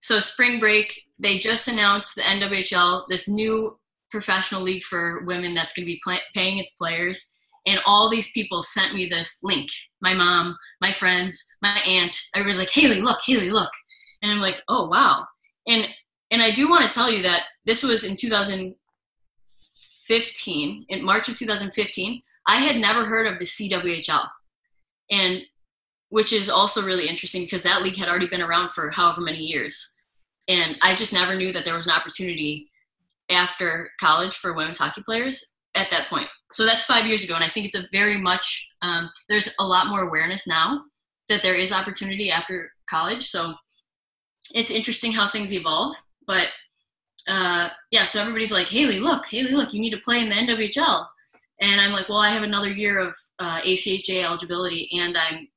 [0.00, 3.78] so spring break, they just announced the NWHL, this new
[4.10, 7.32] professional league for women that's going to be play- paying its players.
[7.66, 9.68] And all these people sent me this link.
[10.00, 12.16] My mom, my friends, my aunt.
[12.34, 13.70] Everybody's like, Hayley, look, Hayley, look.
[14.22, 15.26] And I'm like, oh wow.
[15.66, 15.86] And
[16.30, 21.38] and I do want to tell you that this was in 2015, in March of
[21.38, 22.22] 2015.
[22.46, 24.26] I had never heard of the CWHL.
[25.10, 25.42] And
[26.10, 29.38] which is also really interesting because that league had already been around for however many
[29.38, 29.92] years.
[30.48, 32.70] And I just never knew that there was an opportunity
[33.30, 36.28] after college for women's hockey players at that point.
[36.52, 37.34] So that's five years ago.
[37.34, 40.82] And I think it's a very much, um, there's a lot more awareness now
[41.28, 43.28] that there is opportunity after college.
[43.28, 43.54] So
[44.54, 45.94] it's interesting how things evolve.
[46.26, 46.48] But
[47.28, 50.34] uh, yeah, so everybody's like, Hayley, look, Hayley, look, you need to play in the
[50.34, 51.06] NWHL.
[51.60, 55.48] And I'm like, well, I have another year of uh, ACHA eligibility and I'm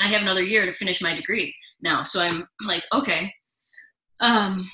[0.00, 2.04] I have another year to finish my degree now.
[2.04, 3.32] So I'm like, okay,
[4.20, 4.70] um,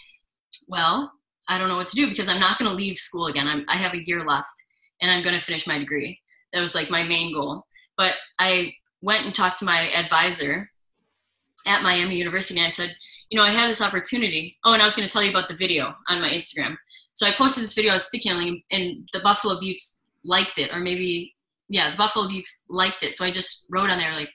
[0.68, 1.12] well,
[1.48, 3.46] I don't know what to do because I'm not going to leave school again.
[3.46, 4.52] I'm, I have a year left
[5.00, 6.20] and I'm going to finish my degree.
[6.52, 7.66] That was like my main goal.
[7.96, 10.70] But I went and talked to my advisor
[11.66, 12.96] at Miami University and I said,
[13.30, 14.56] you know, I have this opportunity.
[14.64, 16.76] Oh, and I was going to tell you about the video on my Instagram.
[17.14, 20.80] So I posted this video of stick handling and the Buffalo Beauts liked it, or
[20.80, 21.34] maybe,
[21.68, 23.16] yeah, the Buffalo Beauts liked it.
[23.16, 24.30] So I just wrote on there, like,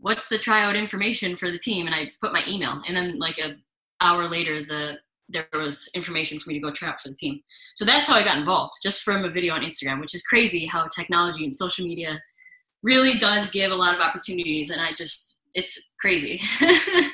[0.00, 3.36] what's the tryout information for the team and i put my email and then like
[3.38, 3.56] a
[4.00, 4.98] hour later the
[5.30, 7.40] there was information for me to go try out for the team.
[7.76, 10.66] So that's how i got involved just from a video on instagram which is crazy
[10.66, 12.20] how technology and social media
[12.82, 16.40] really does give a lot of opportunities and i just it's crazy.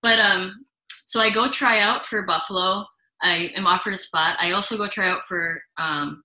[0.00, 0.64] But um
[1.06, 2.84] so i go try out for buffalo.
[3.20, 4.36] I am offered a spot.
[4.38, 6.22] I also go try out for um,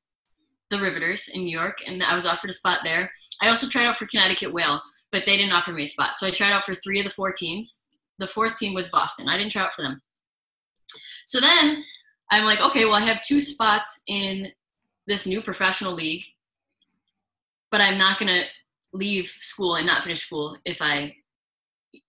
[0.70, 3.12] the riveters in new york and i was offered a spot there.
[3.42, 4.82] I also tried out for connecticut whale
[5.14, 6.18] but they didn't offer me a spot.
[6.18, 7.83] So I tried out for three of the four teams.
[8.20, 9.28] The fourth team was Boston.
[9.28, 10.02] I didn't try out for them.
[11.26, 11.84] So then
[12.32, 14.52] I'm like, okay, well, I have two spots in
[15.08, 16.26] this new professional league,
[17.72, 18.44] but I'm not going to
[18.94, 21.16] leave school and not finish school if I,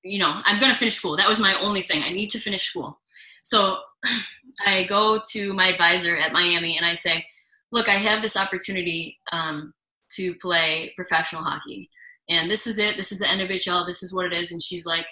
[0.03, 1.17] you know, I'm going to finish school.
[1.17, 2.03] That was my only thing.
[2.03, 3.01] I need to finish school.
[3.43, 3.79] So
[4.67, 7.25] I go to my advisor at Miami and I say,
[7.73, 9.73] look, I have this opportunity um,
[10.13, 11.91] to play professional hockey
[12.29, 14.87] and this is it this is the NWHL this is what it is and she's
[14.87, 15.07] like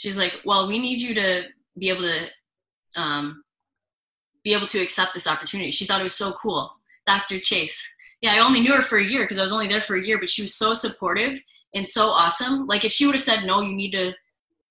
[0.00, 1.42] she's like well we need you to
[1.78, 2.26] be able to
[2.96, 3.44] um,
[4.42, 5.70] be able to accept this opportunity.
[5.70, 6.72] She thought it was so cool.
[7.06, 7.80] Dr chase.
[8.22, 10.04] Yeah i only knew her for a year because i was only there for a
[10.04, 11.40] year but she was so supportive
[11.74, 12.66] and so awesome.
[12.66, 14.14] Like if she would have said no you need to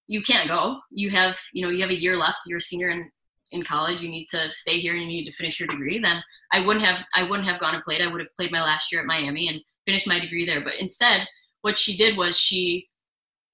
[0.07, 0.79] you can't go.
[0.91, 2.39] You have you know you have a year left.
[2.47, 3.11] You're a senior in
[3.51, 4.01] in college.
[4.01, 6.85] You need to stay here and you need to finish your degree then i wouldn't
[6.85, 8.01] have i wouldn't have gone and played.
[8.01, 10.61] I would have played my last year at miami and finished my degree there.
[10.61, 11.27] But instead
[11.61, 12.88] what she did was she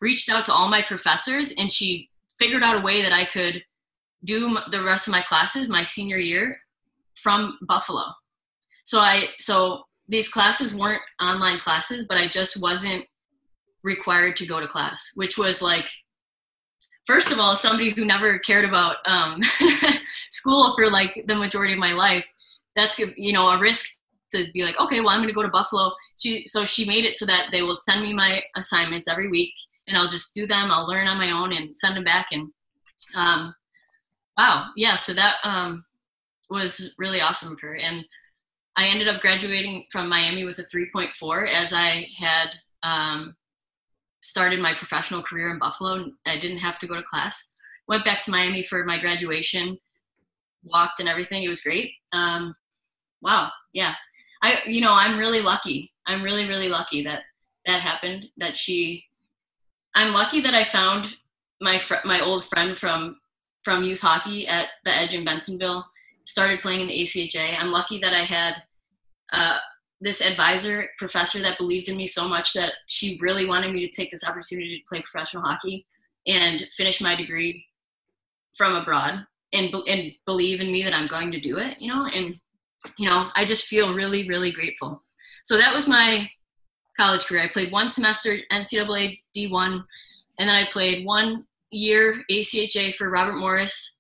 [0.02, 3.64] reached out to all my professors and she figured out a way that I could
[4.24, 6.58] do the rest of my classes my senior year
[7.16, 8.04] from Buffalo.
[8.84, 13.06] So I so these classes weren't online classes, but I just wasn't
[13.84, 15.88] required to go to class, which was like
[17.06, 19.42] first of all, somebody who never cared about um,
[20.32, 22.28] school for like the majority of my life,
[22.76, 23.86] that's you know a risk
[24.34, 25.92] to be like, okay, well, I'm going to go to Buffalo.
[26.18, 29.54] She, so she made it so that they will send me my assignments every week,
[29.88, 30.72] and I'll just do them.
[30.72, 32.28] I'll learn on my own and send them back.
[32.32, 32.50] And
[33.16, 33.54] um,
[34.38, 34.96] wow, yeah.
[34.96, 35.86] So that um,
[36.50, 37.76] was really awesome for her.
[37.76, 38.06] And
[38.76, 43.36] I ended up graduating from Miami with a 3.4 as I had um,
[44.22, 46.12] started my professional career in Buffalo.
[46.26, 47.52] I didn't have to go to class.
[47.88, 49.78] Went back to Miami for my graduation,
[50.64, 51.44] walked and everything.
[51.44, 51.92] It was great.
[52.12, 52.56] Um,
[53.22, 53.94] wow, yeah.
[54.42, 55.94] I you know I'm really lucky.
[56.08, 57.24] I'm really really lucky that
[57.66, 58.26] that happened.
[58.38, 59.06] That she,
[59.96, 61.16] I'm lucky that I found
[61.62, 63.18] my fr- my old friend from
[63.64, 65.84] from youth hockey at the Edge in Bensenville.
[66.26, 67.58] Started playing in the ACHA.
[67.60, 68.56] I'm lucky that I had
[69.32, 69.58] uh,
[70.02, 73.92] this advisor professor that believed in me so much that she really wanted me to
[73.92, 75.86] take this opportunity to play professional hockey
[76.28, 77.66] and finish my degree
[78.56, 82.08] from abroad and, and believe in me that I'm going to do it, you know,
[82.08, 82.40] and
[82.98, 85.04] you know, I just feel really, really grateful.
[85.44, 86.30] So that was my
[86.98, 87.44] college career.
[87.44, 89.84] I played one semester NCAA D1,
[90.40, 93.98] and then I played one year ACHA for Robert Morris,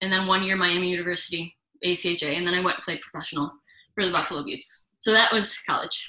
[0.00, 1.54] and then one year Miami University.
[1.84, 3.52] ACHA, and then I went and played professional
[3.94, 4.92] for the Buffalo Beauts.
[4.98, 6.08] So that was college.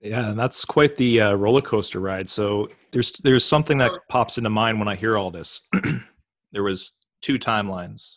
[0.00, 2.28] Yeah, and that's quite the uh, roller coaster ride.
[2.28, 5.60] So there's there's something that pops into mind when I hear all this.
[6.52, 8.16] there was two timelines.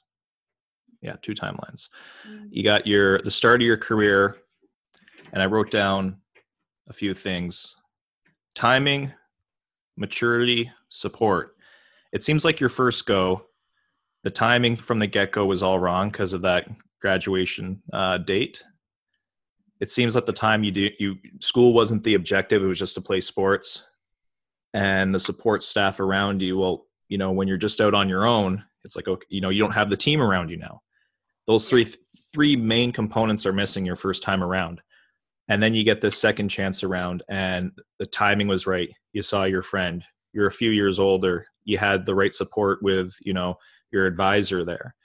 [1.01, 1.89] Yeah, two timelines.
[2.27, 2.47] Mm.
[2.49, 4.37] You got your the start of your career,
[5.31, 6.17] and I wrote down
[6.87, 7.75] a few things:
[8.53, 9.13] timing,
[9.97, 11.55] maturity, support.
[12.11, 13.45] It seems like your first go,
[14.23, 16.67] the timing from the get go was all wrong because of that
[16.99, 18.63] graduation uh, date.
[19.79, 22.95] It seems at the time you do you school wasn't the objective it was just
[22.95, 23.87] to play sports.
[24.73, 28.25] And the support staff around you well you know when you're just out on your
[28.25, 30.81] own it's like okay you know you don't have the team around you now.
[31.45, 31.87] Those three
[32.33, 34.81] three main components are missing your first time around
[35.47, 38.89] and then you get this second chance around and the timing was right.
[39.13, 40.03] You saw your friend.
[40.33, 41.45] You're a few years older.
[41.63, 43.55] You had the right support with you know
[43.91, 44.95] your advisor there.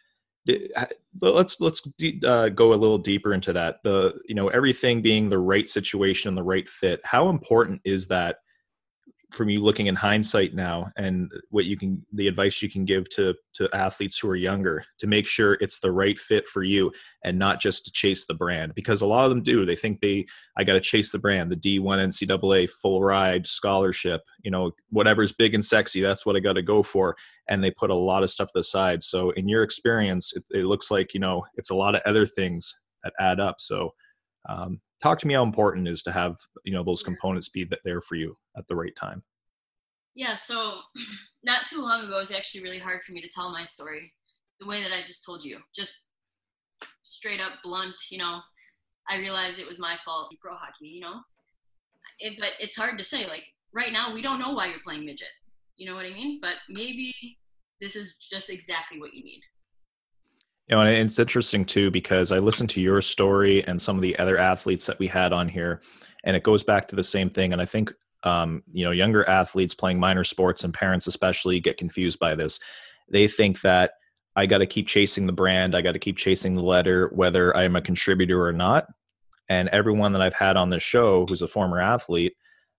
[1.20, 1.82] Let's let's
[2.26, 3.76] uh, go a little deeper into that.
[3.84, 8.08] The you know everything being the right situation and the right fit how important is
[8.08, 8.36] that
[9.30, 13.08] from you looking in hindsight now and what you can the advice you can give
[13.10, 16.90] to to athletes who are younger to make sure it's the right fit for you
[17.24, 19.64] and not just to chase the brand because a lot of them do.
[19.64, 24.22] They think they i got to chase the brand the d1 ncaa full ride scholarship
[24.42, 27.16] you know whatever's big and sexy that's what i got to go for
[27.50, 29.02] and they put a lot of stuff to the side.
[29.02, 32.24] So in your experience it, it looks like you know it's a lot of other
[32.24, 33.56] things that add up.
[33.58, 33.90] So
[34.48, 37.68] um, talk to me how important it is to have you know those components be
[37.84, 39.22] there for you at the right time.
[40.14, 40.80] Yeah so
[41.44, 44.12] not too long ago it was actually really hard for me to tell my story
[44.58, 46.02] the way that i just told you just
[47.02, 48.40] straight up blunt you know?
[49.08, 51.20] I realized it was my fault pro hockey you know?
[52.18, 55.06] It, but it's hard to say like right now we don't know why you're playing
[55.06, 55.28] midget
[55.76, 56.40] you know what i mean?
[56.42, 57.14] But maybe
[57.80, 59.40] this is just exactly what you need
[60.70, 64.02] you know, and it's interesting too because I listened to your story and some of
[64.02, 65.80] the other athletes that we had on here,
[66.24, 67.52] and it goes back to the same thing.
[67.52, 71.76] And I think um, you know younger athletes playing minor sports and parents especially get
[71.76, 72.60] confused by this.
[73.10, 73.92] They think that
[74.36, 77.56] I got to keep chasing the brand, I got to keep chasing the letter, whether
[77.56, 78.86] I'm a contributor or not.
[79.48, 82.34] And everyone that I've had on this show who's a former athlete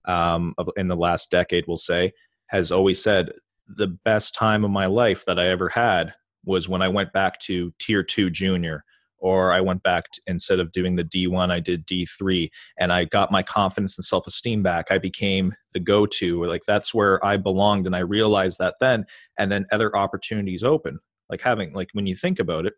[0.06, 2.14] um, of, in the last decade, will say,
[2.48, 3.34] has always said
[3.68, 6.14] the best time of my life that I ever had
[6.46, 8.84] was when I went back to tier two junior
[9.22, 12.50] or I went back to, instead of doing the D1, I did D3,
[12.80, 14.88] and I got my confidence and self esteem back.
[14.90, 19.06] I became the go to, like that's where I belonged, and I realized that then.
[19.38, 21.00] And then other opportunities open,
[21.30, 22.74] like having, like when you think about it,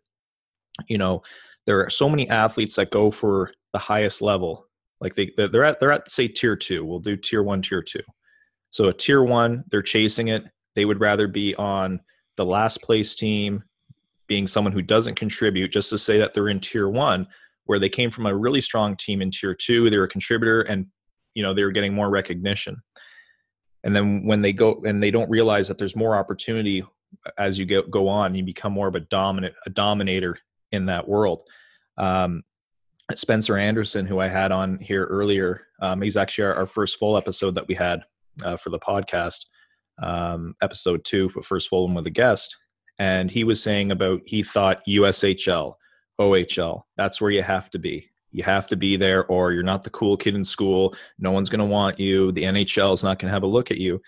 [0.86, 1.22] you know,
[1.66, 4.66] there are so many athletes that go for the highest level,
[5.00, 6.84] like they they're at they're at say tier two.
[6.84, 8.00] We'll do tier one, tier two.
[8.70, 10.44] So a tier one, they're chasing it.
[10.74, 12.00] They would rather be on
[12.36, 13.62] the last place team
[14.26, 17.26] being someone who doesn't contribute just to say that they're in tier one
[17.66, 20.86] where they came from a really strong team in tier two they're a contributor and
[21.34, 22.76] you know they were getting more recognition.
[23.82, 26.82] And then when they go and they don't realize that there's more opportunity
[27.36, 30.38] as you get, go on you become more of a dominant a dominator
[30.72, 31.42] in that world.
[31.98, 32.42] Um,
[33.14, 37.18] spencer anderson who i had on here earlier um, he's actually our, our, first full
[37.18, 38.02] episode that we had
[38.44, 39.44] uh, for the podcast
[40.02, 42.56] um, episode two, but first full one with a guest,
[42.98, 45.74] and he was saying about he thought USHL,
[46.20, 48.10] OHL, that's where you have to be.
[48.30, 50.94] You have to be there, or you're not the cool kid in school.
[51.18, 52.32] No one's going to want you.
[52.32, 54.00] The NHL is not going to have a look at you.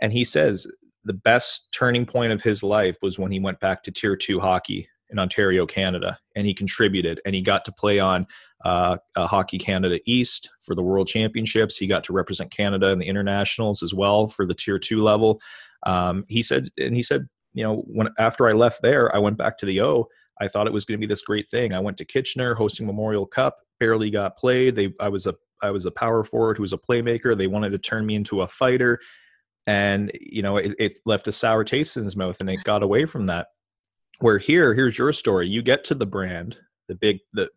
[0.00, 0.66] And he says
[1.04, 4.40] the best turning point of his life was when he went back to Tier Two
[4.40, 8.26] hockey in Ontario, Canada, and he contributed and he got to play on
[8.64, 11.76] uh, Hockey Canada East for the World Championships.
[11.76, 15.40] He got to represent Canada in the internationals as well for the Tier Two level.
[15.86, 19.38] Um, he said, and he said, you know, when after I left there, I went
[19.38, 20.08] back to the O.
[20.40, 21.74] I thought it was going to be this great thing.
[21.74, 24.76] I went to Kitchener hosting Memorial Cup, barely got played.
[24.76, 27.36] They, I was a, I was a power forward who was a playmaker.
[27.36, 28.98] They wanted to turn me into a fighter,
[29.66, 32.82] and you know, it, it left a sour taste in his mouth, and it got
[32.82, 33.48] away from that.
[34.20, 35.48] Where here, here's your story.
[35.48, 36.58] You get to the brand,
[36.88, 37.48] the big the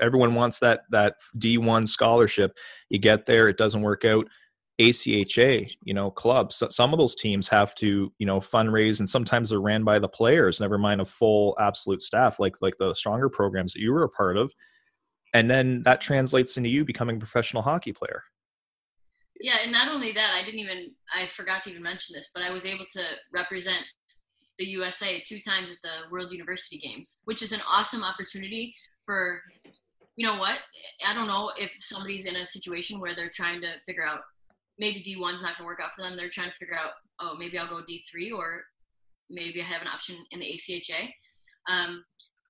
[0.00, 2.56] everyone wants that that D1 scholarship.
[2.90, 4.26] You get there, it doesn't work out.
[4.80, 6.62] ACHA, you know, clubs.
[6.70, 10.08] Some of those teams have to, you know, fundraise, and sometimes they're ran by the
[10.08, 10.60] players.
[10.60, 14.08] Never mind a full absolute staff, like like the stronger programs that you were a
[14.08, 14.52] part of,
[15.34, 18.22] and then that translates into you becoming a professional hockey player.
[19.40, 22.42] Yeah, and not only that, I didn't even I forgot to even mention this, but
[22.42, 23.02] I was able to
[23.32, 23.84] represent
[24.58, 28.74] the USA two times at the World University Games, which is an awesome opportunity
[29.06, 29.40] for,
[30.16, 30.58] you know what?
[31.06, 34.20] I don't know if somebody's in a situation where they're trying to figure out
[34.78, 36.16] maybe D1's not going to work out for them.
[36.16, 36.90] They're trying to figure out,
[37.20, 38.64] oh, maybe I'll go D3 or
[39.30, 41.10] maybe I have an option in the ACHA.
[41.68, 42.04] Um,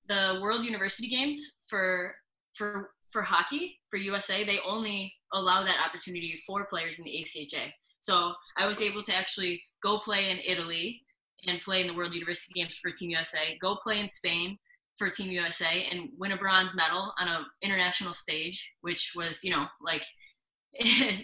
[0.08, 2.14] the World University Games for
[2.54, 7.72] for for hockey for USA, they only allow that opportunity for players in the ACHA.
[8.00, 11.02] So I was able to actually go play in Italy
[11.46, 14.58] and play in the World University Games for Team USA, go play in Spain
[14.98, 19.50] for Team USA, and win a bronze medal on an international stage, which was, you
[19.50, 20.04] know, like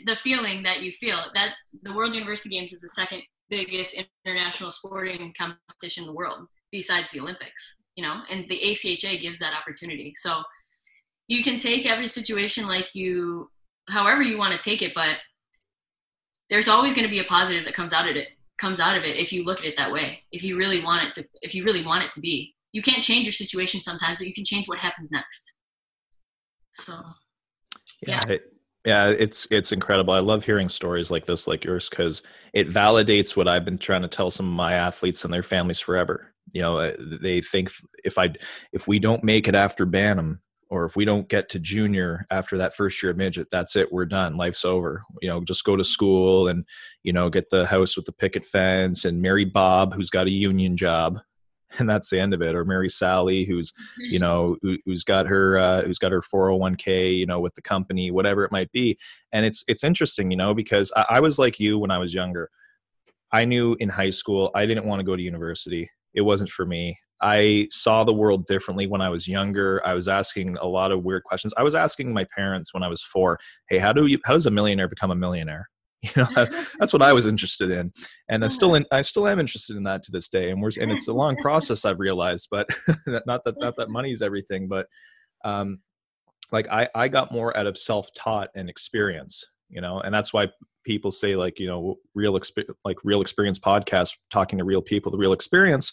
[0.07, 1.19] the feeling that you feel.
[1.35, 6.47] That the World University Games is the second biggest international sporting competition in the world
[6.73, 10.13] besides the Olympics, you know, and the ACHA gives that opportunity.
[10.17, 10.43] So
[11.29, 13.51] you can take every situation like you,
[13.89, 15.19] however you want to take it, but
[16.51, 18.29] there's always going to be a positive that comes out of it
[18.59, 20.23] comes out of it if you look at it that way.
[20.33, 22.55] If you really want it to if you really want it to be.
[22.73, 25.53] You can't change your situation sometimes but you can change what happens next.
[26.73, 26.93] So
[28.07, 28.43] yeah yeah, it,
[28.85, 30.15] yeah it's it's incredible.
[30.15, 34.03] I love hearing stories like this like yours because it validates what i've been trying
[34.03, 36.33] to tell some of my athletes and their families forever.
[36.53, 37.71] You know uh, they think
[38.05, 38.33] if i
[38.73, 40.41] if we don't make it after bantam
[40.71, 43.93] or if we don't get to junior after that first year of midget that's it
[43.93, 45.03] we're done life's over.
[45.23, 46.65] You know just go to school and
[47.03, 50.31] you know get the house with the picket fence and marry bob who's got a
[50.31, 51.21] union job
[51.79, 55.27] and that's the end of it or marry sally who's you know who, has got
[55.27, 58.99] her uh, who's got her 401k you know with the company whatever it might be.
[59.33, 62.15] And it's it's interesting you know because I, I was like you when i was
[62.15, 62.51] younger.
[63.33, 66.65] I knew in high school i didn't want to go to university it wasn't for
[66.65, 69.81] me I saw the world differently when I was younger.
[69.85, 71.55] I was asking a lot of weird questions.
[71.57, 73.39] I was asking my parents when I was four,
[73.71, 75.69] "Hey, how do you how does a millionaire become a millionaire?"
[76.05, 76.29] You know,
[76.79, 77.91] that's what I was interested in,
[78.29, 80.51] and I still in, I still am interested in that to this day.
[80.51, 82.69] And we're and it's a long process I've realized, but
[83.07, 84.87] not that not that money is everything, but
[85.47, 85.79] um,
[86.53, 89.43] like I I got more out of self taught and experience,
[89.75, 90.49] you know, and that's why
[90.85, 95.11] people say like you know real exp- like real experience podcast talking to real people
[95.11, 95.93] the real experience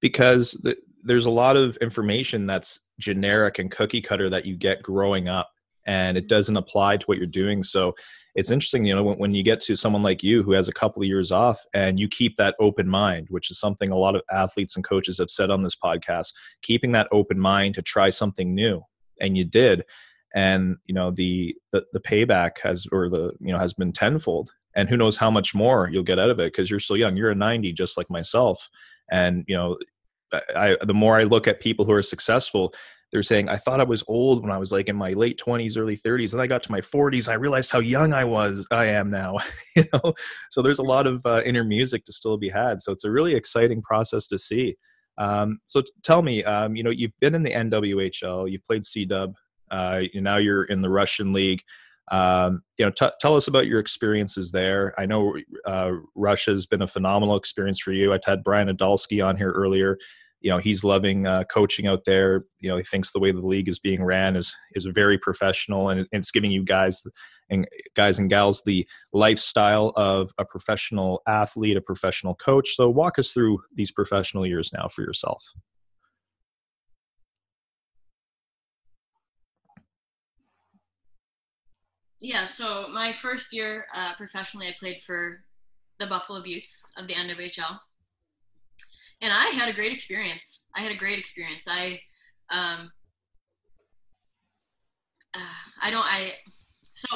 [0.00, 4.82] because th- there's a lot of information that's generic and cookie cutter that you get
[4.82, 5.50] growing up
[5.86, 7.62] and it doesn't apply to what you're doing.
[7.62, 7.94] So
[8.34, 10.72] it's interesting you know when, when you get to someone like you who has a
[10.72, 14.16] couple of years off and you keep that open mind which is something a lot
[14.16, 18.10] of athletes and coaches have said on this podcast keeping that open mind to try
[18.10, 18.82] something new
[19.20, 19.84] and you did
[20.34, 24.50] and you know the, the the payback has or the you know has been tenfold
[24.76, 27.16] and who knows how much more you'll get out of it because you're still young
[27.16, 28.68] you're a 90 just like myself
[29.10, 29.76] and you know
[30.56, 32.74] I, the more I look at people who are successful,
[33.12, 35.78] they're saying, I thought I was old when I was like in my late 20s,
[35.78, 36.32] early 30s.
[36.32, 39.38] And I got to my 40s, I realized how young I was, I am now.
[39.76, 40.14] you know,
[40.50, 42.80] so there's a lot of uh, inner music to still be had.
[42.80, 44.76] So it's a really exciting process to see.
[45.16, 49.04] Um, so tell me, um, you know, you've been in the NWHL, you've played C
[49.04, 49.34] Dub,
[49.70, 51.62] uh, now you're in the Russian League.
[52.10, 54.92] Um, you know, t- tell us about your experiences there.
[54.98, 58.12] I know uh, Russia's been a phenomenal experience for you.
[58.12, 59.96] I've had Brian Idalski on here earlier
[60.44, 62.44] you know he's loving uh, coaching out there.
[62.60, 65.88] You know he thinks the way the league is being ran is is very professional,
[65.88, 67.02] and it's giving you guys
[67.50, 72.76] and guys and gals the lifestyle of a professional athlete, a professional coach.
[72.76, 75.42] So walk us through these professional years now for yourself.
[82.24, 85.44] Yeah, so my first year uh, professionally, I played for
[86.00, 87.78] the Buffalo Beauts of the NWHL
[89.20, 90.66] and I had a great experience.
[90.74, 91.66] I had a great experience.
[91.68, 92.00] I,
[92.48, 92.90] um,
[95.34, 95.40] uh,
[95.82, 96.32] I don't, I,
[96.94, 97.08] so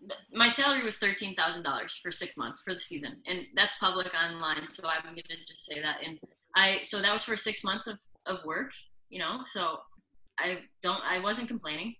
[0.00, 4.66] th- my salary was $13,000 for six months for the season and that's public online.
[4.66, 5.98] So I'm going to just say that.
[6.04, 6.18] And
[6.56, 8.72] I, so that was for six months of, of work,
[9.10, 9.78] you know, so
[10.40, 11.94] I don't, I wasn't complaining,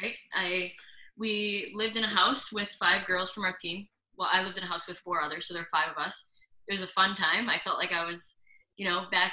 [0.00, 0.14] right?
[0.34, 0.72] I,
[1.16, 3.86] we lived in a house with five girls from our team.
[4.16, 6.24] Well, I lived in a house with four others, so there are five of us.
[6.68, 7.48] It was a fun time.
[7.48, 8.36] I felt like I was
[8.76, 9.32] you know, back,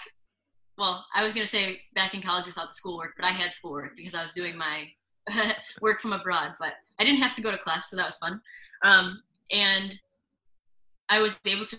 [0.78, 3.96] well, I was to say back in college without the schoolwork, but I had schoolwork
[3.96, 4.88] because I was doing my
[5.82, 8.42] work from abroad, but I didn't have to go to class, so that was fun.
[8.84, 9.22] Um,
[9.52, 10.00] and
[11.10, 11.78] I was able to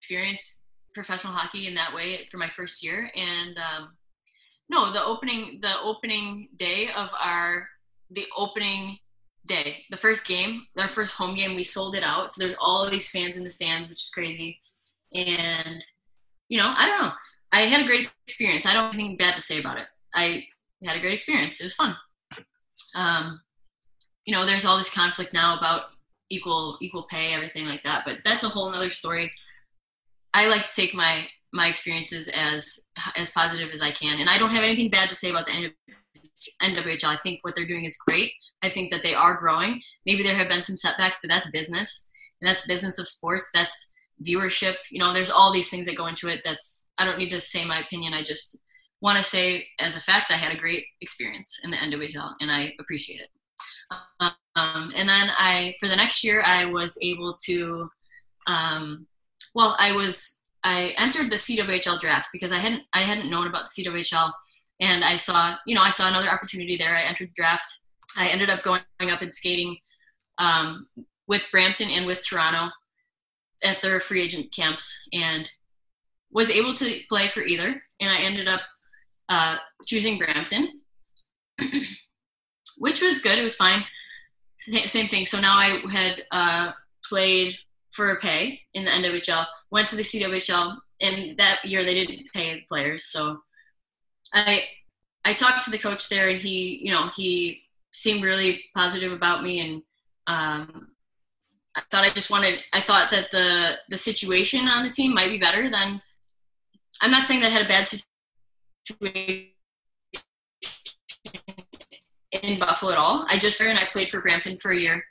[0.00, 0.62] experience
[0.94, 3.10] professional hockey in that way for my first year.
[3.14, 3.92] And um,
[4.68, 7.68] no, the opening, the opening day of our,
[8.10, 8.98] the opening
[9.46, 12.32] day, the first game, our first home game, we sold it out.
[12.32, 14.60] So there's all these fans in the stands, which is crazy.
[15.14, 15.84] And
[16.48, 17.12] you know, I don't know.
[17.52, 18.66] I had a great experience.
[18.66, 19.86] I don't have anything bad to say about it.
[20.14, 20.44] I
[20.84, 21.60] had a great experience.
[21.60, 21.96] It was fun.
[22.94, 23.40] Um,
[24.24, 25.84] you know, there's all this conflict now about
[26.28, 28.04] equal equal pay, everything like that.
[28.04, 29.32] But that's a whole other story.
[30.34, 32.78] I like to take my my experiences as
[33.16, 35.72] as positive as I can, and I don't have anything bad to say about the
[36.62, 37.04] NWHL.
[37.04, 38.32] I think what they're doing is great.
[38.62, 39.80] I think that they are growing.
[40.04, 42.08] Maybe there have been some setbacks, but that's business,
[42.40, 43.50] and that's business of sports.
[43.52, 47.18] That's viewership you know there's all these things that go into it that's i don't
[47.18, 48.56] need to say my opinion i just
[49.00, 52.50] want to say as a fact I had a great experience in the NWHL and
[52.50, 53.28] I appreciate it.
[54.56, 57.90] Um, and then I, for the next year, I was able to,
[58.46, 59.06] um,
[59.54, 63.66] well, I was, I entered the CWHL draft because I hadn't, I hadn't known about
[63.68, 64.32] the CWHL
[64.80, 66.94] and I saw, you know, I saw another opportunity there.
[66.94, 67.78] I entered the draft.
[68.16, 69.76] I ended up going up and skating
[70.38, 70.86] um,
[71.26, 72.70] with Brampton and with Toronto
[73.64, 75.48] at their free agent camps and
[76.30, 77.82] was able to play for either.
[78.00, 78.60] And I ended up
[79.28, 79.56] uh,
[79.86, 80.80] choosing Brampton,
[82.78, 83.38] which was good.
[83.38, 83.84] It was fine.
[84.58, 85.26] Same thing.
[85.26, 86.72] So now I had uh,
[87.04, 87.56] played
[87.92, 92.54] for pay in the NWHL, went to the CWHL, and that year they didn't pay
[92.54, 93.04] the players.
[93.04, 93.40] So
[94.34, 94.64] I
[95.24, 97.62] I talked to the coach there, and he, you know, he
[97.92, 99.82] seemed really positive about me, and
[100.26, 100.88] um,
[101.74, 102.60] I thought I just wanted.
[102.72, 106.00] I thought that the the situation on the team might be better than.
[107.02, 109.50] I'm not saying that I had a bad situation
[112.42, 113.26] in Buffalo at all.
[113.28, 115.04] I just and I played for Brampton for a year.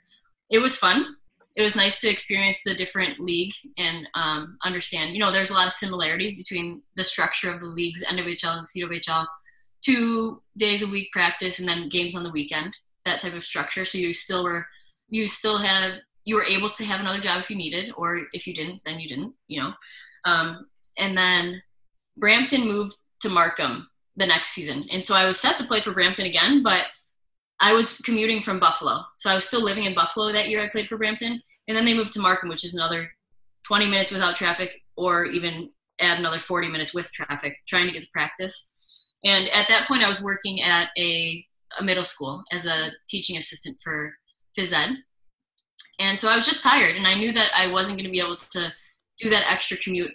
[0.50, 1.18] It was fun.
[1.56, 5.14] It was nice to experience the different league and um, understand.
[5.14, 8.68] You know, there's a lot of similarities between the structure of the leagues, NWHL and
[8.68, 9.26] CWHL.
[9.82, 12.76] Two days a week practice and then games on the weekend.
[13.06, 13.86] That type of structure.
[13.86, 14.66] So you still were,
[15.10, 18.48] you still had, you were able to have another job if you needed, or if
[18.48, 19.36] you didn't, then you didn't.
[19.48, 19.74] You know,
[20.26, 21.62] um, and then
[22.18, 23.88] Brampton moved to Markham
[24.18, 26.88] the next season, and so I was set to play for Brampton again, but
[27.60, 29.04] I was commuting from Buffalo.
[29.18, 31.42] So I was still living in Buffalo that year I played for Brampton.
[31.68, 33.10] And then they moved to Markham, which is another
[33.66, 38.04] 20 minutes without traffic, or even add another 40 minutes with traffic, trying to get
[38.04, 38.72] to practice.
[39.24, 41.44] And at that point, I was working at a,
[41.80, 44.14] a middle school as a teaching assistant for
[44.58, 44.98] phys ed.
[46.00, 48.20] And so I was just tired, and I knew that I wasn't going to be
[48.20, 48.74] able to
[49.18, 50.12] do that extra commute,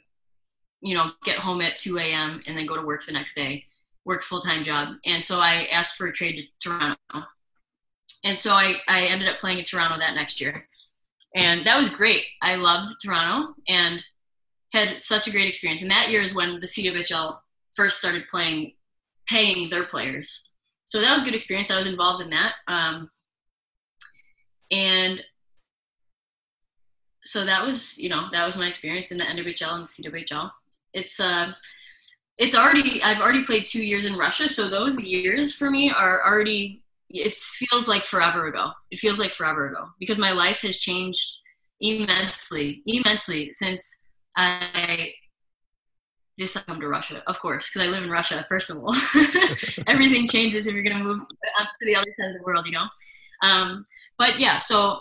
[0.80, 2.42] you know, get home at 2 a.m.
[2.46, 3.64] and then go to work the next day
[4.04, 4.96] work full time job.
[5.04, 6.96] And so I asked for a trade to Toronto.
[8.24, 10.66] And so I, I ended up playing in Toronto that next year.
[11.34, 12.24] And that was great.
[12.42, 14.02] I loved Toronto and
[14.72, 15.82] had such a great experience.
[15.82, 17.38] And that year is when the CWHL
[17.74, 18.74] first started playing,
[19.28, 20.48] paying their players.
[20.86, 21.70] So that was a good experience.
[21.70, 22.54] I was involved in that.
[22.66, 23.10] Um,
[24.72, 25.24] and
[27.22, 30.50] so that was, you know, that was my experience in the NWHL and the CWHL.
[30.92, 31.52] It's, uh,
[32.40, 36.24] it's already I've already played two years in Russia, so those years for me are
[36.26, 38.70] already it feels like forever ago.
[38.90, 41.40] It feels like forever ago because my life has changed
[41.80, 44.06] immensely, immensely since
[44.36, 45.12] I
[46.38, 47.22] to come to Russia.
[47.26, 48.46] Of course, because I live in Russia.
[48.48, 48.94] First of all,
[49.86, 51.20] everything changes if you're going to move
[51.60, 52.86] up to the other side of the world, you know.
[53.42, 53.84] Um,
[54.18, 55.00] but yeah, so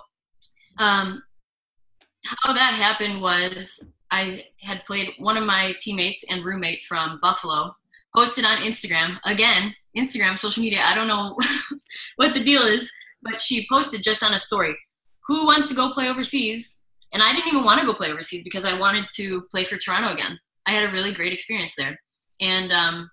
[0.79, 1.23] um,
[2.25, 7.73] how that happened was I had played one of my teammates and roommate from Buffalo,
[8.13, 9.19] posted on Instagram.
[9.25, 11.37] Again, Instagram, social media, I don't know
[12.15, 14.75] what the deal is, but she posted just on a story
[15.29, 16.81] who wants to go play overseas?
[17.13, 19.77] And I didn't even want to go play overseas because I wanted to play for
[19.77, 20.37] Toronto again.
[20.65, 21.97] I had a really great experience there.
[22.41, 23.09] And um,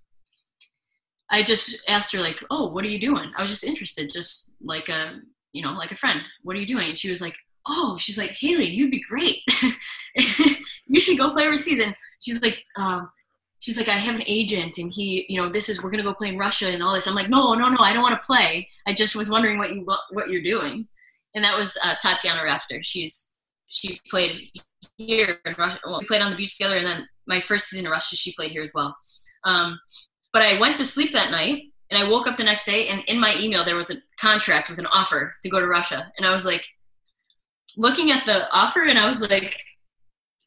[1.30, 3.30] I just asked her, like, oh, what are you doing?
[3.36, 5.16] I was just interested, just like a,
[5.52, 6.22] you know, like a friend.
[6.42, 6.88] What are you doing?
[6.88, 7.36] And she was like,
[7.68, 9.38] oh, she's like, Hayley, you'd be great.
[10.86, 11.80] you should go play overseas.
[11.80, 13.10] And she's like, um,
[13.60, 16.08] she's like, I have an agent and he, you know, this is, we're going to
[16.08, 17.06] go play in Russia and all this.
[17.06, 18.68] I'm like, no, no, no, I don't want to play.
[18.86, 20.86] I just was wondering what you, what, you're doing.
[21.34, 22.82] And that was uh, Tatiana Rafter.
[22.82, 23.34] She's,
[23.68, 24.50] she played
[24.96, 25.80] here in Russia.
[25.84, 26.76] Well, we played on the beach together.
[26.76, 28.96] And then my first season in Russia, she played here as well.
[29.44, 29.78] Um,
[30.32, 33.02] but I went to sleep that night and I woke up the next day and
[33.06, 36.10] in my email, there was a contract with an offer to go to Russia.
[36.16, 36.64] And I was like,
[37.76, 39.54] looking at the offer and I was like,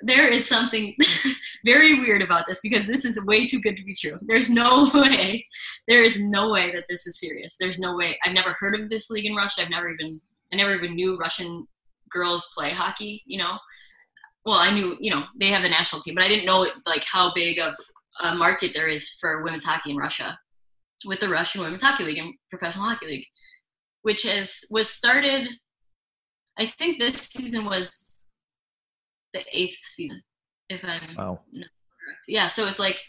[0.01, 0.95] there is something
[1.65, 4.17] very weird about this because this is way too good to be true.
[4.21, 5.45] There's no way,
[5.87, 7.55] there is no way that this is serious.
[7.59, 8.17] There's no way.
[8.23, 9.61] I've never heard of this league in Russia.
[9.61, 10.21] I've never even,
[10.53, 11.67] I never even knew Russian
[12.09, 13.23] girls play hockey.
[13.25, 13.57] You know,
[14.45, 17.03] well, I knew, you know, they have the national team, but I didn't know like
[17.03, 17.73] how big of
[18.21, 20.37] a market there is for women's hockey in Russia
[21.05, 23.25] with the Russian Women's Hockey League and Professional Hockey League,
[24.01, 25.47] which has was started
[26.59, 28.18] I think this season was
[29.33, 30.21] the eighth season,
[30.69, 31.39] if I'm wow.
[31.51, 31.69] correct.
[32.27, 32.99] Yeah, so it's like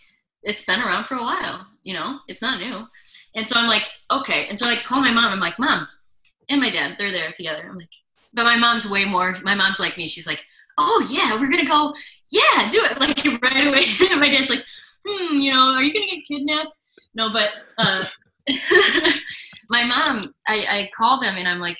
[0.42, 1.66] it's been around for a while.
[1.82, 2.86] You know, it's not new.
[3.34, 4.46] And so I'm like, okay.
[4.48, 5.32] And so I call my mom.
[5.32, 5.86] I'm like, mom,
[6.48, 7.66] and my dad, they're there together.
[7.68, 7.88] I'm like,
[8.34, 9.38] but my mom's way more.
[9.42, 10.08] My mom's like me.
[10.08, 10.44] She's like,
[10.78, 11.94] oh yeah, we're gonna go.
[12.30, 14.16] Yeah, do it like right away.
[14.16, 14.64] my dad's like,
[15.06, 16.78] hmm, you know, are you gonna get kidnapped?
[17.14, 18.04] No, but uh,
[19.68, 21.78] my mom, I, I call them and I'm like,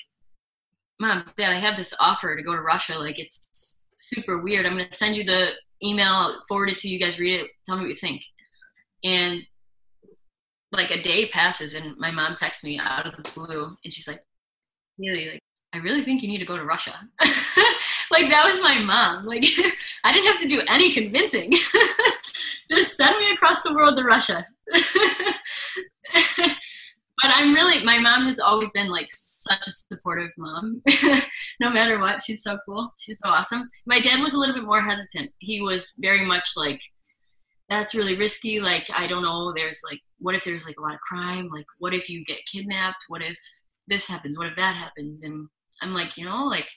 [0.99, 2.97] mom, dad, I have this offer to go to Russia.
[2.97, 3.80] Like it's
[4.13, 4.65] super weird.
[4.65, 5.51] I'm going to send you the
[5.83, 8.23] email, forward it to you guys, read it, tell me what you think.
[9.03, 9.41] And
[10.71, 14.07] like a day passes and my mom texts me out of the blue and she's
[14.07, 14.21] like,
[14.97, 15.39] really, like,
[15.73, 16.93] I really think you need to go to Russia.
[18.11, 19.25] like that was my mom.
[19.25, 19.45] Like
[20.03, 21.53] I didn't have to do any convincing.
[22.69, 24.45] Just send me across the world to Russia.
[27.21, 30.81] But I'm really my mom has always been like such a supportive mom.
[31.59, 32.93] no matter what, she's so cool.
[32.97, 33.69] She's so awesome.
[33.85, 35.31] My dad was a little bit more hesitant.
[35.39, 36.81] He was very much like
[37.69, 38.59] that's really risky.
[38.59, 41.49] Like I don't know, there's like what if there's like a lot of crime?
[41.53, 43.05] Like what if you get kidnapped?
[43.07, 43.37] What if
[43.87, 44.37] this happens?
[44.37, 45.23] What if that happens?
[45.23, 45.47] And
[45.81, 46.67] I'm like, you know, like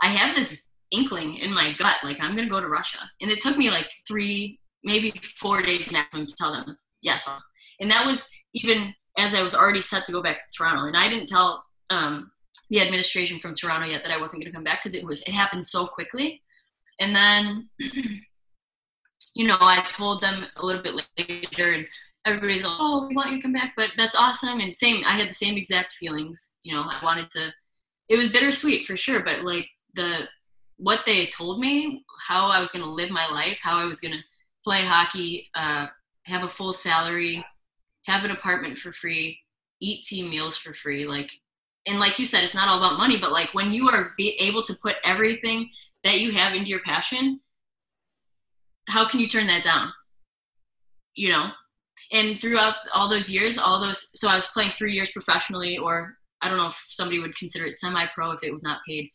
[0.00, 2.98] I have this inkling in my gut, like I'm gonna go to Russia.
[3.20, 7.28] And it took me like three, maybe four days maximum to tell them yes.
[7.80, 10.86] And that was even as I was already set to go back to Toronto.
[10.86, 12.30] And I didn't tell um,
[12.70, 15.32] the administration from Toronto yet that I wasn't gonna come back because it was it
[15.32, 16.42] happened so quickly.
[17.00, 17.68] And then,
[19.34, 21.86] you know, I told them a little bit later, and
[22.26, 24.60] everybody's like, "Oh, we want you to come back," but that's awesome.
[24.60, 26.54] And same, I had the same exact feelings.
[26.62, 27.52] You know, I wanted to.
[28.08, 30.28] It was bittersweet for sure, but like the
[30.82, 34.00] what they told me, how I was going to live my life, how I was
[34.00, 34.24] going to
[34.64, 35.86] play hockey, uh,
[36.24, 37.44] have a full salary,
[38.06, 39.38] have an apartment for free,
[39.80, 41.30] eat team meals for free, like.
[41.84, 44.36] And like you said, it's not all about money, but like when you are be
[44.38, 45.68] able to put everything
[46.04, 47.40] that you have into your passion,
[48.88, 49.92] how can you turn that down?
[51.16, 51.50] You know,
[52.12, 56.14] and throughout all those years all those so i was playing three years professionally or
[56.40, 59.08] i don't know if somebody would consider it semi-pro if it was not paid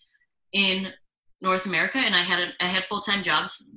[0.53, 0.88] in
[1.41, 3.71] north america and i had a, i had full-time jobs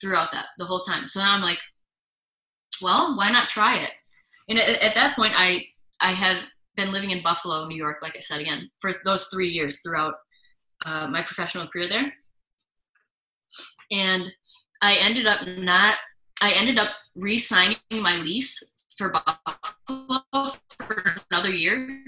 [0.00, 1.58] throughout that the whole time so now i'm like
[2.80, 3.92] well why not try it
[4.48, 5.64] and at, at that point i
[6.00, 6.38] i had
[6.76, 10.14] been living in buffalo new york like i said again for those three years throughout
[10.84, 12.12] uh, my professional career there
[13.90, 14.24] and
[14.82, 15.96] i ended up not
[16.42, 22.04] I ended up re-signing my lease for Buffalo for another year,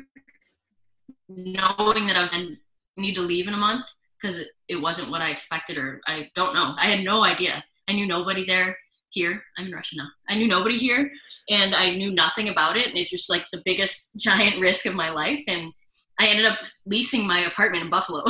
[1.28, 2.59] knowing that I was in
[2.97, 3.86] need to leave in a month
[4.20, 6.74] because it, it wasn't what I expected, or I don't know.
[6.76, 7.64] I had no idea.
[7.89, 8.76] I knew nobody there
[9.11, 9.42] here.
[9.56, 10.09] I'm in Russia now.
[10.28, 11.11] I knew nobody here,
[11.50, 12.86] and I knew nothing about it.
[12.86, 15.40] And it's just like the biggest giant risk of my life.
[15.48, 15.72] And
[16.18, 18.24] I ended up leasing my apartment in Buffalo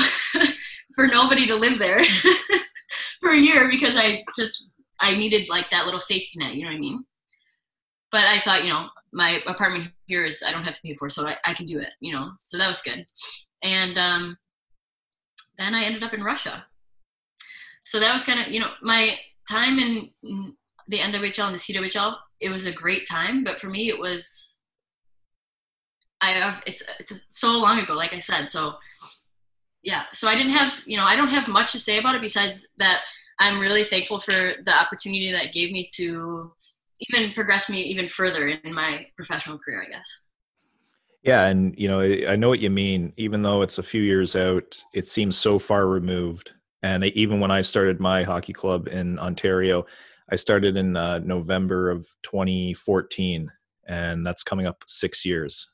[0.95, 2.03] for nobody to live there
[3.21, 6.71] for a year because I just I needed like that little safety net, you know
[6.71, 7.05] what I mean?
[8.11, 11.09] But I thought, you know, my apartment here is I don't have to pay for,
[11.09, 12.33] so I, I can do it, you know.
[12.39, 13.07] So that was good.
[13.63, 14.37] And um,
[15.57, 16.67] then I ended up in Russia.
[17.85, 19.19] So that was kind of, you know, my
[19.49, 20.11] time in
[20.89, 22.17] the NWHL and the CWHL.
[22.41, 24.59] It was a great time, but for me, it was.
[26.21, 28.51] I have it's it's so long ago, like I said.
[28.51, 28.75] So
[29.83, 32.23] yeah, so I didn't have, you know, I don't have much to say about it
[32.23, 33.03] besides that
[33.39, 36.53] I'm really thankful for the opportunity that gave me to
[37.09, 40.25] even progress me even further in my professional career, I guess.
[41.23, 43.13] Yeah, and you know, I know what you mean.
[43.17, 46.53] Even though it's a few years out, it seems so far removed.
[46.83, 49.85] And even when I started my hockey club in Ontario,
[50.31, 53.51] I started in uh, November of 2014,
[53.87, 55.69] and that's coming up six years.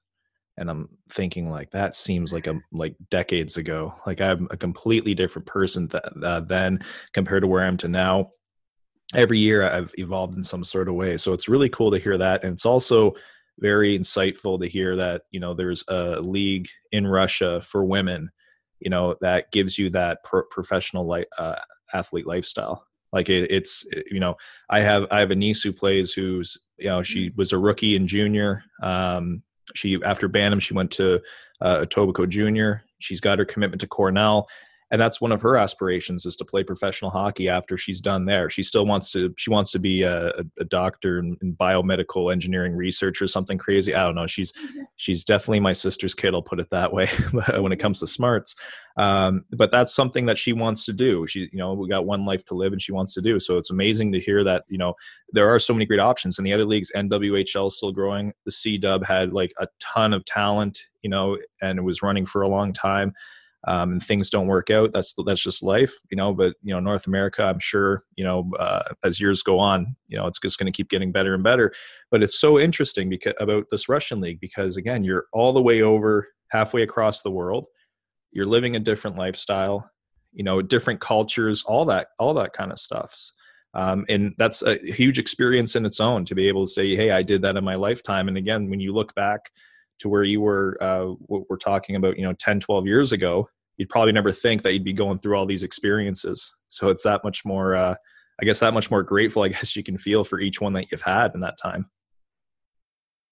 [0.57, 3.93] And i'm thinking like that seems like a like decades ago.
[4.07, 7.89] Like i'm a completely different person th- uh, then compared to where i am to
[7.89, 8.31] now.
[9.17, 11.17] Every year i've evolved in some sort of way.
[11.17, 12.45] So it's really cool to hear that.
[12.45, 13.15] And it's also
[13.59, 18.31] very insightful to hear that you know there's a league in russia for women
[18.81, 21.55] you know that gives you that pro- professional uh,
[21.93, 22.85] athlete lifestyle
[23.15, 24.37] like it, it's you know
[24.69, 27.37] i have i have a niece who plays who's you know she mm.
[27.37, 29.43] was a rookie and junior um,
[29.75, 31.21] she after Bantam, she went to
[31.61, 32.83] uh, Etobicoke Junior.
[32.99, 34.49] She's got her commitment to Cornell,
[34.91, 38.51] and that's one of her aspirations is to play professional hockey after she's done there.
[38.51, 39.35] She still wants to.
[39.37, 43.95] She wants to be a, a doctor in, in, biomedical engineering research or something crazy.
[43.95, 44.27] I don't know.
[44.27, 44.83] She's mm-hmm.
[44.97, 46.35] she's definitely my sister's kid.
[46.35, 47.07] I'll put it that way
[47.59, 48.55] when it comes to smarts.
[48.97, 51.27] Um, but that's something that she wants to do.
[51.27, 53.41] She, you know, we got one life to live, and she wants to do.
[53.41, 54.65] So it's amazing to hear that.
[54.69, 54.95] You know,
[55.33, 58.33] there are so many great options, and the other leagues, NWHL, is still growing.
[58.45, 62.27] The C Dub had like a ton of talent, you know, and it was running
[62.27, 63.15] for a long time.
[63.67, 64.93] Um, and things don't work out.
[64.93, 66.35] That's that's just life, you know.
[66.35, 70.19] But you know, North America, I'm sure, you know, uh, as years go on, you
[70.19, 71.73] know, it's just going to keep getting better and better.
[72.11, 75.83] But it's so interesting because about this Russian league because again, you're all the way
[75.83, 77.67] over halfway across the world
[78.35, 79.91] you're living a different lifestyle
[80.33, 83.33] you know different cultures all that all that kind of stuffs
[83.73, 87.11] um, and that's a huge experience in its own to be able to say hey
[87.13, 89.51] i did that in my lifetime and again when you look back
[90.01, 93.49] to where you were uh, what we're talking about you know 10 12 years ago
[93.77, 97.23] you'd probably never think that you'd be going through all these experiences so it's that
[97.25, 97.95] much more uh,
[98.41, 100.87] i guess that much more grateful i guess you can feel for each one that
[100.91, 101.91] you've had in that time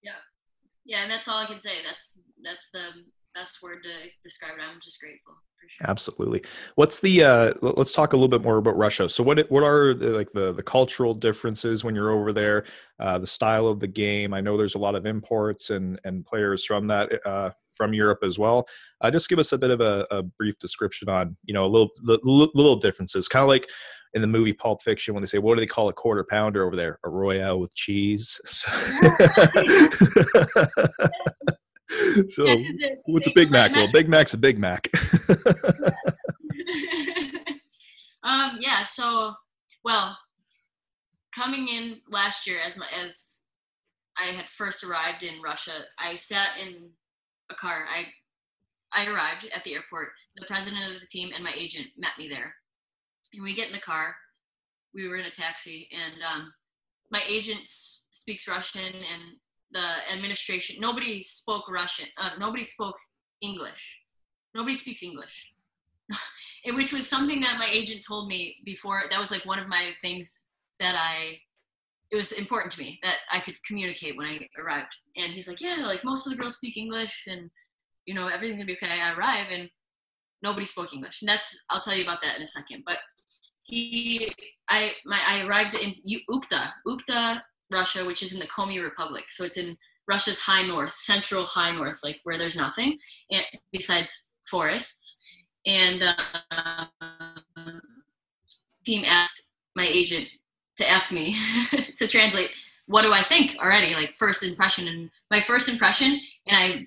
[0.02, 0.12] yeah
[0.84, 1.82] yeah, and that's all I can say.
[1.84, 2.10] That's
[2.42, 4.62] that's the best word to describe it.
[4.62, 5.34] I'm just grateful.
[5.68, 5.86] Sure.
[5.88, 6.42] Absolutely.
[6.74, 7.24] What's the?
[7.24, 9.08] Uh, let's talk a little bit more about Russia.
[9.08, 12.64] So, what what are the, like the the cultural differences when you're over there?
[12.98, 14.34] Uh, the style of the game.
[14.34, 18.20] I know there's a lot of imports and and players from that uh, from Europe
[18.22, 18.66] as well.
[19.00, 21.68] Uh, just give us a bit of a, a brief description on you know a
[21.68, 23.68] little the, little differences, kind of like
[24.14, 26.64] in the movie Pulp Fiction when they say, "What do they call a quarter pounder
[26.66, 26.98] over there?
[27.04, 28.70] A royale with cheese." so
[33.06, 33.72] what's a Big Mac?
[33.72, 34.88] Well, Big Mac's a Big Mac.
[38.22, 38.84] um, yeah.
[38.84, 39.34] So,
[39.84, 40.16] well,
[41.34, 43.40] coming in last year as my as
[44.16, 46.90] I had first arrived in Russia, I sat in
[47.50, 47.84] a car.
[47.90, 48.06] I
[48.92, 50.08] I arrived at the airport.
[50.36, 52.54] The president of the team and my agent met me there,
[53.32, 54.14] and we get in the car.
[54.94, 56.52] We were in a taxi, and um,
[57.10, 59.36] my agent speaks Russian, and
[59.72, 62.96] the administration nobody spoke russian uh, nobody spoke
[63.42, 63.98] english.
[64.54, 65.48] Nobody speaks english.
[66.66, 69.90] Which was something that my agent told me before that was like one of my
[70.00, 70.44] things
[70.80, 71.38] that i
[72.10, 74.94] it was important to me that i could communicate when i arrived.
[75.16, 77.50] And he's like yeah like most of the girls speak english and
[78.06, 79.00] you know everything's gonna be okay.
[79.00, 79.68] I arrive and
[80.42, 81.22] nobody spoke english.
[81.22, 82.84] And that's i'll tell you about that in a second.
[82.86, 82.98] But
[83.64, 84.32] he
[84.68, 85.94] i my i arrived in
[86.30, 87.42] Ukhta Ukhta
[87.72, 89.24] Russia, which is in the Komi Republic.
[89.30, 89.76] So it's in
[90.08, 92.98] Russia's high north, central high north, like where there's nothing
[93.30, 95.18] and besides forests.
[95.66, 96.86] And uh,
[98.84, 100.28] team asked my agent
[100.76, 101.36] to ask me
[101.98, 102.50] to translate
[102.86, 104.88] what do I think already, like first impression.
[104.88, 106.86] And my first impression, and I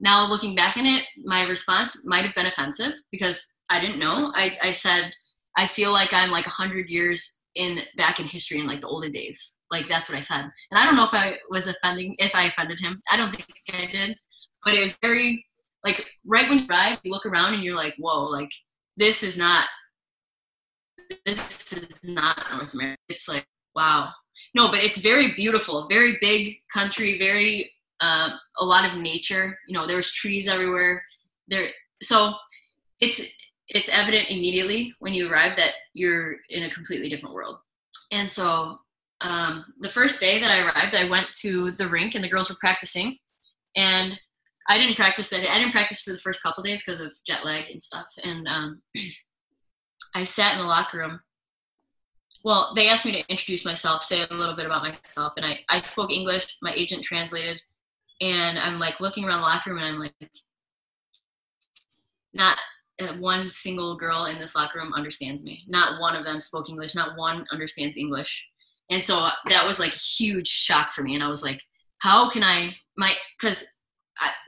[0.00, 4.32] now looking back in it, my response might have been offensive because I didn't know.
[4.34, 5.12] I, I said,
[5.56, 9.12] I feel like I'm like 100 years in back in history in like the olden
[9.12, 9.55] days.
[9.70, 10.42] Like that's what I said.
[10.70, 13.02] And I don't know if I was offending, if I offended him.
[13.10, 14.16] I don't think I did.
[14.64, 15.44] But it was very,
[15.84, 18.50] like, right when you arrive, you look around and you're like, whoa, like,
[18.96, 19.68] this is not,
[21.24, 22.98] this is not North America.
[23.08, 23.46] It's like,
[23.76, 24.10] wow.
[24.54, 29.56] No, but it's very beautiful, very big country, very, uh, a lot of nature.
[29.68, 31.04] You know, there's trees everywhere.
[31.46, 31.68] There,
[32.02, 32.34] so
[33.00, 33.20] it's,
[33.68, 37.58] it's evident immediately when you arrive that you're in a completely different world.
[38.10, 38.80] And so
[39.20, 42.48] um, the first day that I arrived, I went to the rink and the girls
[42.48, 43.18] were practicing.
[43.76, 44.18] And
[44.68, 45.50] I didn't practice that.
[45.50, 48.06] I didn't practice for the first couple days because of jet lag and stuff.
[48.22, 48.82] And um,
[50.14, 51.20] I sat in the locker room.
[52.44, 55.60] Well, they asked me to introduce myself, say a little bit about myself, and I,
[55.68, 56.56] I spoke English.
[56.62, 57.60] My agent translated,
[58.20, 60.14] and I'm like looking around the locker room, and I'm like,
[62.32, 62.56] not
[63.18, 65.64] one single girl in this locker room understands me.
[65.66, 66.94] Not one of them spoke English.
[66.94, 68.46] Not one understands English.
[68.90, 71.14] And so that was like a huge shock for me.
[71.14, 71.62] And I was like,
[71.98, 73.64] how can I, my, because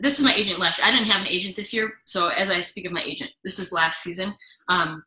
[0.01, 1.93] this was my agent last I didn't have an agent this year.
[2.05, 4.35] So as I speak of my agent, this was last season.
[4.69, 5.05] Um,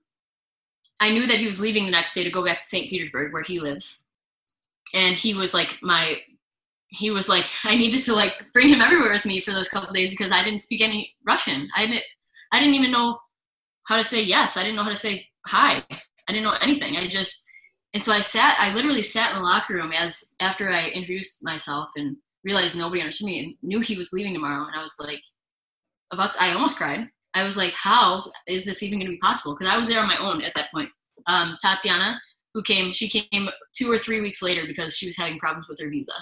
[0.99, 2.89] I knew that he was leaving the next day to go back to St.
[2.89, 4.03] Petersburg where he lives.
[4.93, 6.17] And he was like, my,
[6.89, 9.93] he was like, I needed to like bring him everywhere with me for those couple
[9.93, 11.67] days because I didn't speak any Russian.
[11.75, 12.03] I didn't,
[12.51, 13.19] I didn't even know
[13.86, 14.57] how to say yes.
[14.57, 15.84] I didn't know how to say hi.
[15.89, 16.97] I didn't know anything.
[16.97, 17.45] I just,
[17.93, 21.43] and so I sat, I literally sat in the locker room as after I introduced
[21.43, 24.65] myself and realized nobody understood me and knew he was leaving tomorrow.
[24.65, 25.21] And I was like,
[26.11, 27.07] about, to, I almost cried.
[27.33, 29.55] I was like, how is this even going to be possible?
[29.55, 30.89] Because I was there on my own at that point.
[31.27, 32.19] Um, Tatiana,
[32.53, 35.79] who came, she came two or three weeks later because she was having problems with
[35.79, 36.13] her visa.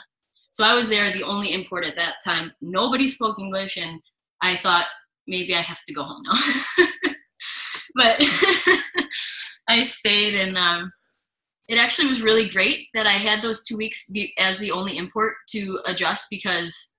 [0.51, 2.51] So I was there, the only import at that time.
[2.61, 4.01] Nobody spoke English, and
[4.41, 4.87] I thought
[5.27, 6.83] maybe I have to go home now.
[7.95, 8.17] but
[9.67, 10.91] I stayed and um,
[11.69, 14.09] it actually was really great that I had those two weeks
[14.39, 16.93] as the only import to adjust because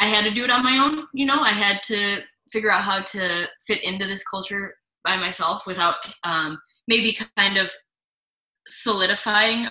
[0.00, 1.06] I had to do it on my own.
[1.14, 2.18] You know, I had to
[2.52, 4.74] figure out how to fit into this culture
[5.04, 7.70] by myself without um, maybe kind of
[8.66, 9.68] solidifying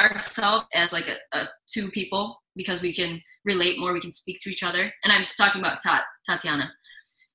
[0.00, 4.38] ourselves as like a, a, two people because we can relate more, we can speak
[4.40, 4.92] to each other.
[5.04, 6.72] And I'm talking about Tat, Tatiana.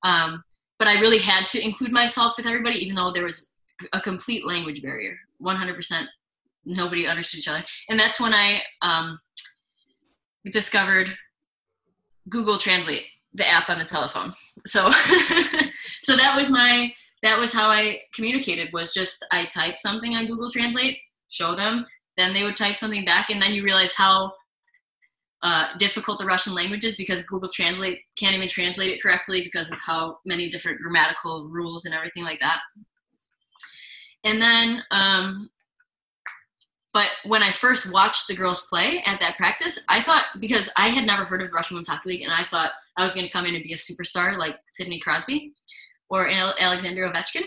[0.03, 0.43] Um,
[0.79, 3.53] but I really had to include myself with everybody, even though there was
[3.93, 5.17] a complete language barrier.
[5.41, 6.05] 100%
[6.65, 7.63] nobody understood each other.
[7.89, 9.19] And that's when I um,
[10.51, 11.15] discovered
[12.29, 14.33] Google Translate, the app on the telephone.
[14.65, 14.91] So,
[16.03, 20.27] so that was my, that was how I communicated was just I type something on
[20.27, 20.97] Google Translate,
[21.29, 21.85] show them,
[22.17, 24.33] then they would type something back, and then you realize how
[25.41, 29.71] uh, difficult the Russian language is because Google Translate can't even translate it correctly because
[29.71, 32.59] of how many different grammatical rules and everything like that.
[34.23, 35.49] And then um,
[36.93, 40.89] but when I first watched the girls play at that practice, I thought because I
[40.89, 43.25] had never heard of the Russian Women's Hockey League, and I thought I was going
[43.25, 45.53] to come in and be a superstar like Sidney Crosby
[46.09, 47.43] or Alexander Ovechkin.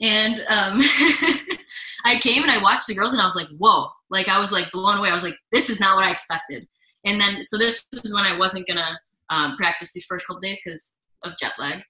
[0.00, 0.80] And um,
[2.04, 4.52] I came and I watched the girls, and I was like, "Whoa!" Like I was
[4.52, 5.10] like blown away.
[5.10, 6.68] I was like, "This is not what I expected."
[7.04, 8.98] And then so this is when I wasn't gonna
[9.30, 11.82] um, practice these first couple days because of jet lag.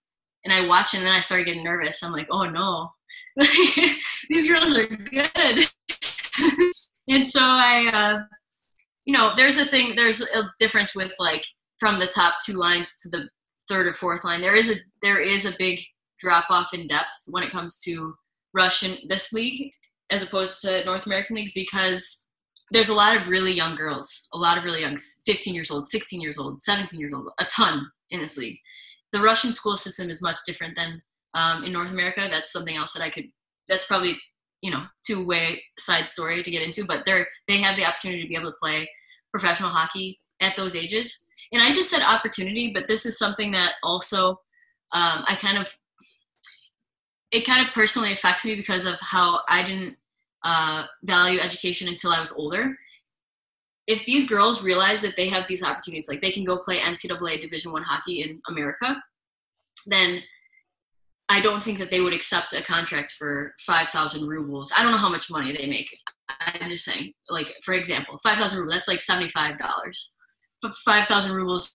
[0.44, 2.02] And I watched, and then I started getting nervous.
[2.02, 2.90] I'm like, "Oh no!"
[4.28, 5.66] these girls are good.
[7.08, 8.22] and so I, uh,
[9.04, 11.44] you know, there's a thing, there's a difference with like
[11.78, 13.28] from the top two lines to the
[13.68, 14.40] third or fourth line.
[14.40, 15.80] There is a there is a big
[16.18, 18.14] drop off in depth when it comes to
[18.54, 19.70] Russian this league
[20.10, 22.24] as opposed to North American leagues because
[22.70, 25.86] there's a lot of really young girls, a lot of really young, 15 years old,
[25.86, 28.58] 16 years old, 17 years old, a ton in this league.
[29.12, 31.02] The Russian school system is much different than
[31.36, 32.26] um, in North America.
[32.28, 33.26] That's something else that I could.
[33.68, 34.16] That's probably
[34.62, 38.22] you know two way side story to get into but they're they have the opportunity
[38.22, 38.88] to be able to play
[39.30, 43.74] professional hockey at those ages and i just said opportunity but this is something that
[43.82, 44.30] also
[44.92, 45.68] um, i kind of
[47.32, 49.96] it kind of personally affects me because of how i didn't
[50.44, 52.76] uh, value education until i was older
[53.86, 57.40] if these girls realize that they have these opportunities like they can go play ncaa
[57.40, 58.96] division one hockey in america
[59.86, 60.20] then
[61.28, 64.72] I don't think that they would accept a contract for 5,000 rubles.
[64.76, 65.88] I don't know how much money they make.
[66.40, 69.58] I'm just saying, like, for example, 5,000 rubles, that's like $75.
[70.62, 71.72] But 5,000 rubles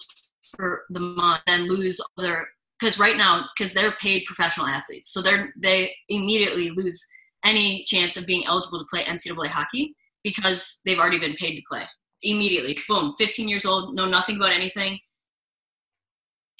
[0.55, 2.47] for the month, and lose their,
[2.79, 5.11] because right now, because they're paid professional athletes.
[5.11, 7.05] So they're, they immediately lose
[7.43, 11.61] any chance of being eligible to play NCAA hockey because they've already been paid to
[11.69, 11.83] play.
[12.23, 14.99] Immediately, boom, 15 years old, know nothing about anything,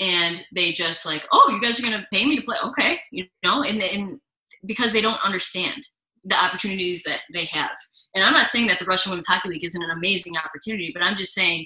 [0.01, 3.25] and they just like, oh, you guys are gonna pay me to play, okay, you
[3.43, 4.19] know, and and
[4.65, 5.81] because they don't understand
[6.25, 7.71] the opportunities that they have.
[8.13, 11.03] And I'm not saying that the Russian Women's Hockey League isn't an amazing opportunity, but
[11.03, 11.65] I'm just saying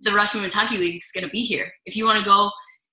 [0.00, 1.70] the Russian Women's Hockey League is to be here.
[1.84, 2.50] If you want to go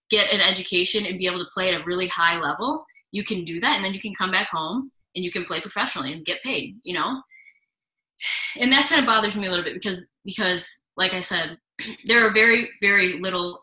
[0.09, 3.45] get an education and be able to play at a really high level, you can
[3.45, 6.25] do that, and then you can come back home and you can play professionally and
[6.25, 6.75] get paid.
[6.83, 7.21] You know,
[8.59, 10.67] and that kind of bothers me a little bit because because
[10.97, 11.57] like I said,
[12.05, 13.62] there are very very little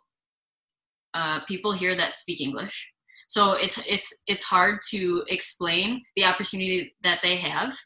[1.15, 2.89] uh, people here that speak English.
[3.29, 7.77] So it's it's it's hard to explain the opportunity that they have,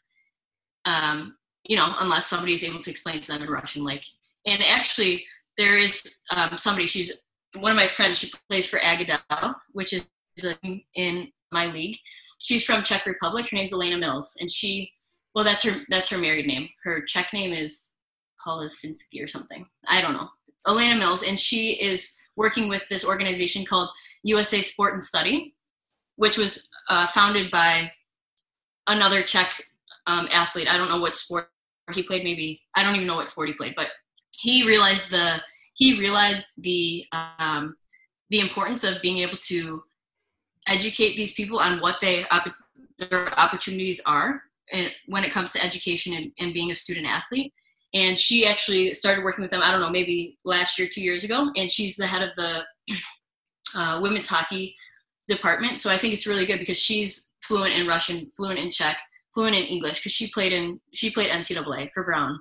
[0.85, 3.83] um, you know, unless somebody is able to explain to them in Russian.
[3.83, 4.03] Like,
[4.47, 5.23] and actually,
[5.57, 6.87] there is um, somebody.
[6.87, 7.21] She's
[7.59, 8.17] one of my friends.
[8.17, 10.07] She plays for Agidel, which is
[10.95, 11.97] in my league.
[12.39, 13.47] She's from Czech Republic.
[13.49, 14.91] Her name's Elena Mills, and she,
[15.35, 16.69] well, that's her that's her married name.
[16.83, 17.91] Her Czech name is
[18.45, 19.65] Polisinski or something.
[19.87, 20.29] I don't know.
[20.67, 23.89] Elena Mills, and she is working with this organization called
[24.23, 25.55] USA Sport and Study,
[26.15, 27.91] which was uh, founded by
[28.87, 29.61] another Czech
[30.07, 30.67] um, athlete.
[30.69, 31.49] I don't know what sport
[31.93, 32.23] he played.
[32.23, 33.87] Maybe I don't even know what sport he played, but
[34.37, 35.41] he realized the
[35.75, 37.75] he realized the um,
[38.29, 39.83] the importance of being able to
[40.67, 42.25] educate these people on what they
[42.97, 47.53] their opportunities are and when it comes to education and, and being a student athlete
[47.95, 51.23] and she actually started working with them i don't know maybe last year two years
[51.23, 51.49] ago.
[51.55, 52.63] And she's the head of the
[53.75, 54.75] uh, women's hockey
[55.27, 55.79] department.
[55.79, 58.97] So i think it's really good because she's fluent in russian fluent in czech
[59.33, 62.39] fluent in english because she played in she played ncaa for brown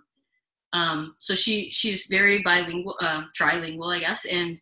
[0.73, 4.25] um, so she she's very bilingual uh, trilingual i guess.
[4.25, 4.59] And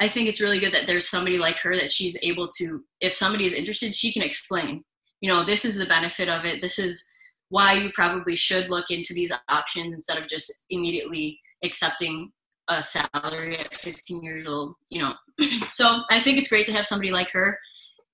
[0.00, 3.12] i think it's really good that there's somebody like her that she's able to if
[3.14, 4.84] somebody is interested she can explain
[5.20, 6.60] you know this is the benefit of it.
[6.60, 7.04] This is
[7.50, 12.30] why you probably should look into these options instead of just immediately accepting
[12.68, 15.14] a salary at 15 years old you know.
[15.72, 17.58] So i think it's great to have somebody like her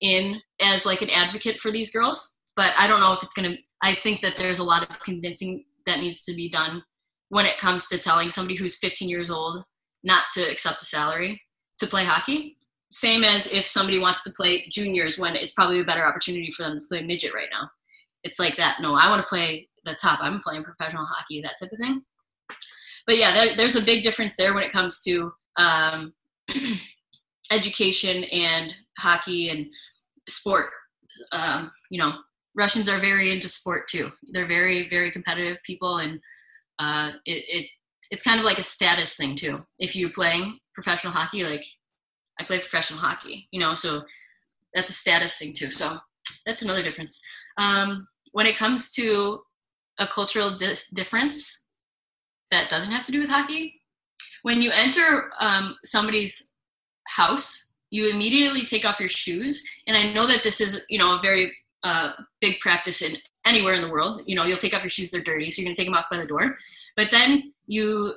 [0.01, 3.51] in as like an advocate for these girls but i don't know if it's going
[3.51, 6.83] to i think that there's a lot of convincing that needs to be done
[7.29, 9.63] when it comes to telling somebody who's 15 years old
[10.03, 11.41] not to accept a salary
[11.79, 12.57] to play hockey.
[12.91, 16.63] Same as if somebody wants to play juniors when it's probably a better opportunity for
[16.63, 17.69] them to play midget right now
[18.25, 18.77] it's like that.
[18.81, 20.19] No, I want to play the top.
[20.21, 22.01] I'm playing professional hockey, that type of thing.
[23.05, 26.13] But yeah, there, there's a big difference there when it comes to um,
[27.51, 29.67] education and hockey and
[30.27, 30.71] sport.
[31.31, 32.13] Um, you know,
[32.55, 34.11] Russians are very into sport too.
[34.33, 36.19] They're very, very competitive people, and
[36.79, 37.67] uh, it, it
[38.11, 39.63] it's kind of like a status thing too.
[39.77, 41.63] If you're playing professional hockey, like
[42.39, 44.01] I play professional hockey, you know, so
[44.73, 45.71] that's a status thing too.
[45.71, 45.97] So
[46.45, 47.21] that's another difference.
[47.57, 49.39] Um, when it comes to
[49.97, 51.67] a cultural dis- difference
[52.51, 53.81] that doesn't have to do with hockey,
[54.43, 56.51] when you enter um, somebody's
[57.07, 59.63] house, you immediately take off your shoes.
[59.87, 62.11] And I know that this is, you know, a very uh,
[62.41, 63.15] big practice in
[63.45, 64.21] anywhere in the world.
[64.25, 66.09] You know, you'll take off your shoes; they're dirty, so you're gonna take them off
[66.11, 66.57] by the door.
[66.97, 68.15] But then you,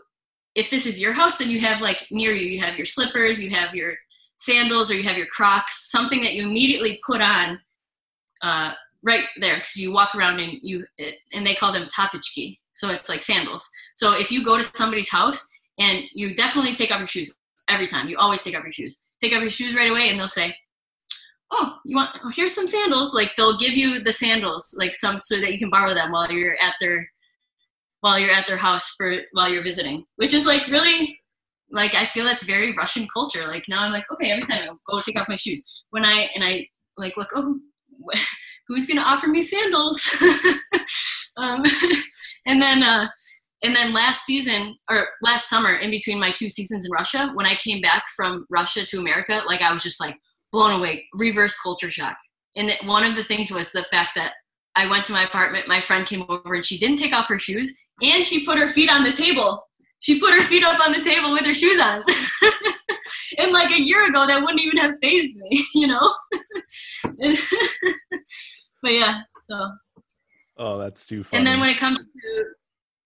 [0.56, 3.40] if this is your house, then you have like near you, you have your slippers,
[3.40, 3.94] you have your
[4.38, 7.60] sandals, or you have your Crocs, something that you immediately put on
[8.42, 8.72] uh,
[9.02, 10.84] right there because you walk around and you
[11.32, 12.58] and they call them tapichki.
[12.74, 13.68] So it's like sandals.
[13.96, 15.46] So if you go to somebody's house
[15.78, 17.34] and you definitely take off your shoes
[17.68, 19.00] every time, you always take off your shoes.
[19.20, 20.54] Take off your shoes right away, and they'll say,
[21.50, 23.14] oh, you want, oh, here's some sandals.
[23.14, 26.30] Like they'll give you the sandals, like some, so that you can borrow them while
[26.30, 27.08] you're at their,
[28.00, 31.18] while you're at their house for, while you're visiting, which is like really,
[31.70, 33.46] like, I feel that's very Russian culture.
[33.48, 36.28] Like now I'm like, okay, every time I go take off my shoes when I,
[36.34, 37.58] and I like, look, oh,
[38.68, 40.14] who's going to offer me sandals?
[41.36, 41.64] um,
[42.46, 43.08] and then, uh,
[43.64, 47.44] and then last season or last summer in between my two seasons in russia when
[47.44, 50.16] i came back from russia to america like i was just like
[50.52, 52.16] blown away, reverse culture shock.
[52.56, 54.34] And one of the things was the fact that
[54.74, 57.38] I went to my apartment, my friend came over and she didn't take off her
[57.38, 59.64] shoes and she put her feet on the table.
[60.00, 62.04] She put her feet up on the table with her shoes on.
[63.38, 66.14] and like a year ago, that wouldn't even have phased me, you know?
[68.82, 69.70] But yeah, so.
[70.56, 71.38] Oh, that's too funny.
[71.38, 72.44] And then when it comes to,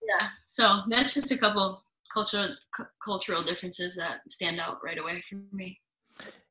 [0.07, 2.55] yeah, so that's just a couple cultural
[3.03, 5.79] cultural differences that stand out right away for me.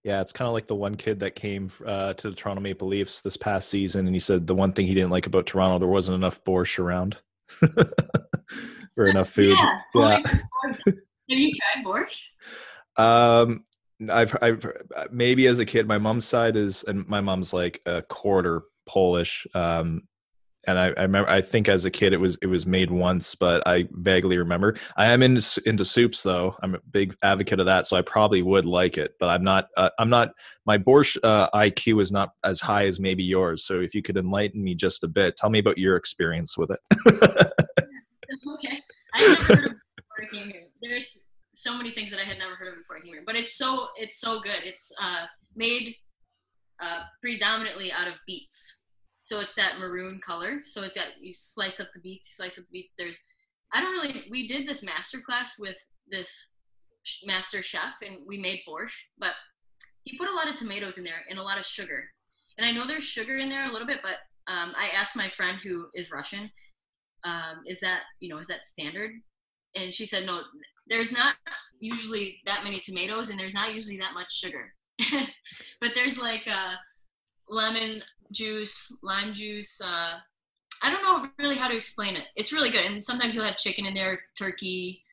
[0.04, 2.88] Yeah, it's kind of like the one kid that came uh, to the Toronto Maple
[2.88, 5.78] Leafs this past season, and he said the one thing he didn't like about Toronto
[5.78, 7.18] there wasn't enough borscht around
[8.96, 9.56] for enough food.
[9.58, 9.80] Yeah.
[9.96, 10.22] yeah.
[10.86, 12.20] Have you tried borscht?
[12.98, 13.66] Um,
[14.10, 14.66] I've, I've
[15.12, 19.48] maybe as a kid, my mom's side is, and my mom's like a quarter Polish.
[19.54, 20.04] Um,
[20.68, 23.34] and I, I, remember I think as a kid it was it was made once,
[23.34, 24.76] but I vaguely remember.
[24.96, 26.56] I am into into soups though.
[26.62, 29.16] I'm a big advocate of that, so I probably would like it.
[29.20, 29.70] But I'm not.
[29.76, 30.34] Uh, I'm not.
[30.66, 33.66] My borscht uh, IQ is not as high as maybe yours.
[33.66, 36.70] So if you could enlighten me just a bit, tell me about your experience with
[36.72, 36.80] it.
[38.54, 38.80] okay,
[39.16, 39.72] I never heard of.
[40.84, 43.88] There's so many things that I had never heard of before here, but it's so
[43.96, 44.60] it's so good.
[44.64, 45.26] It's uh,
[45.56, 45.96] made
[46.80, 48.81] uh, predominantly out of beets
[49.32, 50.60] so it's that maroon color.
[50.66, 52.92] So it's that you slice up the beets, you slice up the beets.
[52.98, 53.24] There's,
[53.74, 55.78] I don't really, we did this master class with
[56.10, 56.50] this
[57.26, 59.32] master chef and we made borscht, but
[60.04, 62.04] he put a lot of tomatoes in there and a lot of sugar.
[62.58, 64.18] And I know there's sugar in there a little bit, but
[64.52, 66.52] um, I asked my friend who is Russian,
[67.24, 69.12] um, is that, you know, is that standard?
[69.78, 70.42] And she said, no,
[70.88, 71.36] there's not
[71.80, 74.74] usually that many tomatoes and there's not usually that much sugar.
[75.80, 76.74] but there's like a
[77.48, 79.80] lemon juice, lime juice.
[79.82, 80.14] Uh,
[80.84, 82.26] I don't know really how to explain it.
[82.36, 85.04] It's really good, and sometimes you'll have chicken in there, turkey,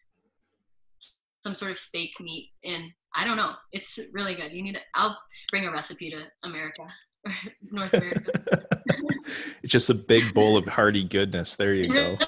[1.43, 3.53] some sort of steak meat, and I don't know.
[3.73, 4.53] It's really good.
[4.53, 4.75] You need.
[4.75, 5.19] To, I'll
[5.51, 6.83] bring a recipe to America,
[7.71, 8.33] North America.
[9.62, 11.57] it's just a big bowl of hearty goodness.
[11.57, 12.16] There you go.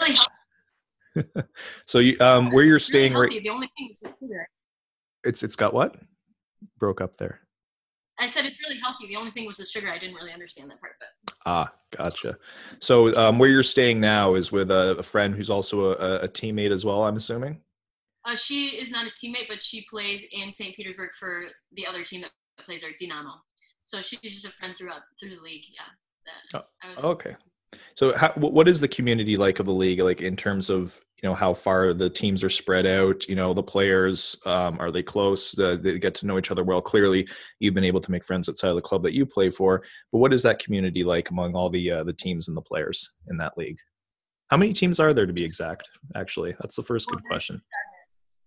[1.88, 3.42] So you, um, where you're staying really right?
[3.42, 4.48] The only thing is the sugar.
[5.24, 5.96] It's it's got what?
[6.78, 7.40] Broke up there.
[8.20, 9.06] I said it's really healthy.
[9.06, 9.88] The only thing was the sugar.
[9.88, 11.34] I didn't really understand that part, but.
[11.46, 12.36] Ah, gotcha.
[12.78, 16.28] So um, where you're staying now is with a, a friend who's also a, a,
[16.28, 17.04] teammate as well.
[17.04, 17.60] I'm assuming.
[18.26, 20.76] Uh, she is not a teammate, but she plays in St.
[20.76, 22.30] Petersburg for the other team that
[22.64, 23.32] plays our Dinamo.
[23.84, 25.64] So she's just a friend throughout through the league.
[25.74, 26.60] Yeah.
[27.02, 27.34] oh, okay.
[27.94, 30.00] So, how, what is the community like of the league?
[30.00, 33.28] Like in terms of you know how far the teams are spread out.
[33.28, 35.58] You know the players um, are they close?
[35.58, 36.80] Uh, they get to know each other well.
[36.80, 39.82] Clearly, you've been able to make friends outside of the club that you play for.
[40.12, 43.10] But what is that community like among all the uh, the teams and the players
[43.28, 43.78] in that league?
[44.48, 45.88] How many teams are there to be exact?
[46.16, 47.60] Actually, that's the first good question.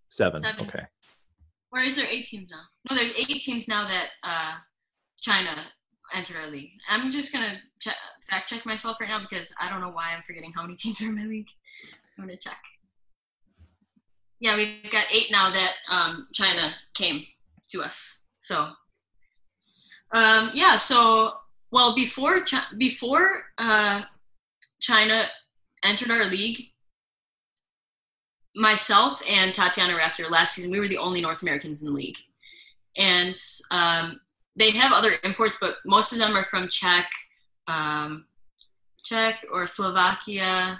[0.10, 0.42] Seven.
[0.42, 0.68] Seven.
[0.68, 0.86] Okay.
[1.72, 2.62] Or is there eight teams now?
[2.90, 4.56] No, there's eight teams now that uh,
[5.22, 5.56] China
[6.14, 6.72] entered our league.
[6.90, 7.60] I'm just gonna
[8.30, 11.02] fact check myself right now because I don't know why I'm forgetting how many teams
[11.02, 11.48] are in my league.
[12.18, 12.60] I'm gonna check.
[14.40, 17.26] Yeah, we've got eight now that um, China came
[17.72, 18.22] to us.
[18.42, 18.70] So,
[20.12, 20.78] um, yeah.
[20.78, 21.34] So,
[21.72, 22.46] well, before
[22.78, 24.04] before uh,
[24.82, 25.26] China
[25.84, 26.60] entered our league,
[28.56, 32.18] myself and Tatiana Rafter last season, we were the only North Americans in the league,
[32.98, 33.34] and
[33.72, 34.20] um,
[34.56, 37.10] they have other imports, but most of them are from Czech,
[37.68, 38.26] um,
[39.04, 40.80] Czech or Slovakia,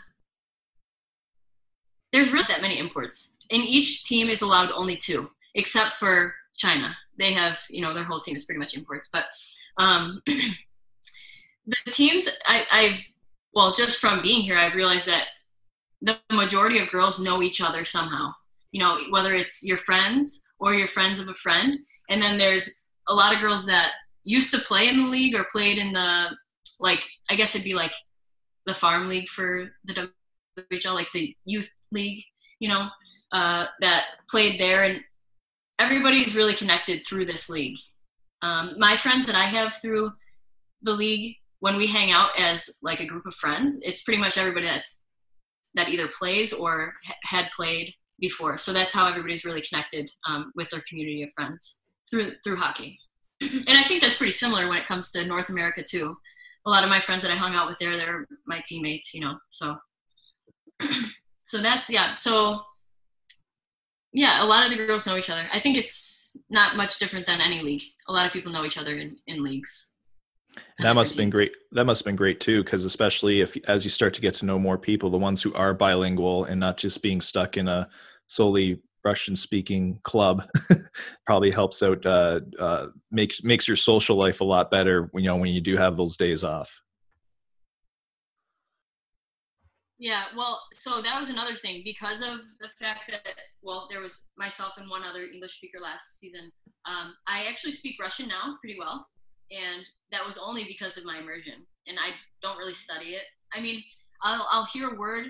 [2.14, 6.96] there's really that many imports, and each team is allowed only two, except for China.
[7.18, 9.10] They have, you know, their whole team is pretty much imports.
[9.12, 9.26] But
[9.78, 13.06] um, the teams, I, I've,
[13.56, 15.26] well, just from being here, I've realized that
[16.02, 18.34] the majority of girls know each other somehow.
[18.72, 22.83] You know, whether it's your friends or your friends of a friend, and then there's
[23.08, 23.92] a lot of girls that
[24.24, 26.30] used to play in the league or played in the
[26.80, 27.94] like I guess it'd be like
[28.66, 30.10] the farm league for the
[30.72, 32.24] WHL, like the youth league,
[32.60, 32.88] you know,
[33.32, 35.02] uh, that played there, and
[35.80, 37.78] everybody's really connected through this league.
[38.42, 40.12] Um, my friends that I have through
[40.82, 44.38] the league, when we hang out as like a group of friends, it's pretty much
[44.38, 45.02] everybody that's
[45.76, 48.58] that either plays or ha- had played before.
[48.58, 51.80] So that's how everybody's really connected um, with their community of friends
[52.10, 53.00] through through hockey.
[53.42, 56.16] and I think that's pretty similar when it comes to North America too.
[56.66, 59.22] A lot of my friends that I hung out with there, they're my teammates, you
[59.22, 59.38] know.
[59.50, 59.76] So,
[61.46, 62.16] so that's yeah.
[62.16, 62.62] So,
[64.14, 65.44] yeah, a lot of the girls know each other.
[65.52, 67.84] I think it's not much different than any league.
[68.08, 69.94] A lot of people know each other in in leagues.
[70.80, 71.52] That must have been great.
[71.72, 74.46] That must have been great too, because especially if as you start to get to
[74.46, 77.90] know more people, the ones who are bilingual and not just being stuck in a
[78.28, 80.44] solely Russian speaking club
[81.26, 85.30] probably helps out uh, uh, makes makes your social life a lot better when you
[85.30, 86.82] know when you do have those days off.
[90.00, 94.28] Yeah, well, so that was another thing because of the fact that well, there was
[94.38, 96.52] myself and one other English speaker last season.
[96.86, 99.08] Um, I actually speak Russian now pretty well,
[99.52, 101.66] and that was only because of my immersion.
[101.88, 103.24] And I don't really study it.
[103.54, 103.82] I mean,
[104.22, 105.28] I'll I'll hear a word,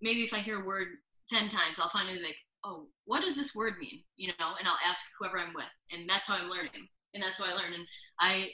[0.00, 0.88] maybe if I hear a word
[1.28, 2.36] ten times, I'll finally be like,
[2.66, 4.02] oh, what does this word mean?
[4.16, 7.38] You know, and I'll ask whoever I'm with, and that's how I'm learning, and that's
[7.38, 7.72] how I learn.
[7.72, 7.86] And
[8.20, 8.48] I,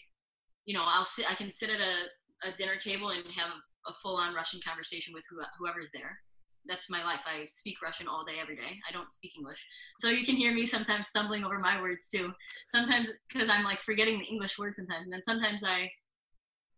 [0.67, 3.91] you know, I'll sit, I can sit at a, a dinner table and have a,
[3.91, 6.19] a full-on Russian conversation with who, whoever's there.
[6.67, 7.21] That's my life.
[7.27, 8.79] I speak Russian all day, every day.
[8.89, 9.59] I don't speak English,
[9.99, 12.33] so you can hear me sometimes stumbling over my words too.
[12.69, 15.91] Sometimes because I'm like forgetting the English word sometimes, and then sometimes I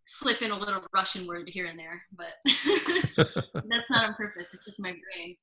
[0.07, 2.35] slip in a little Russian word here and there, but
[3.17, 4.55] that's not on purpose.
[4.55, 5.37] It's just my brain.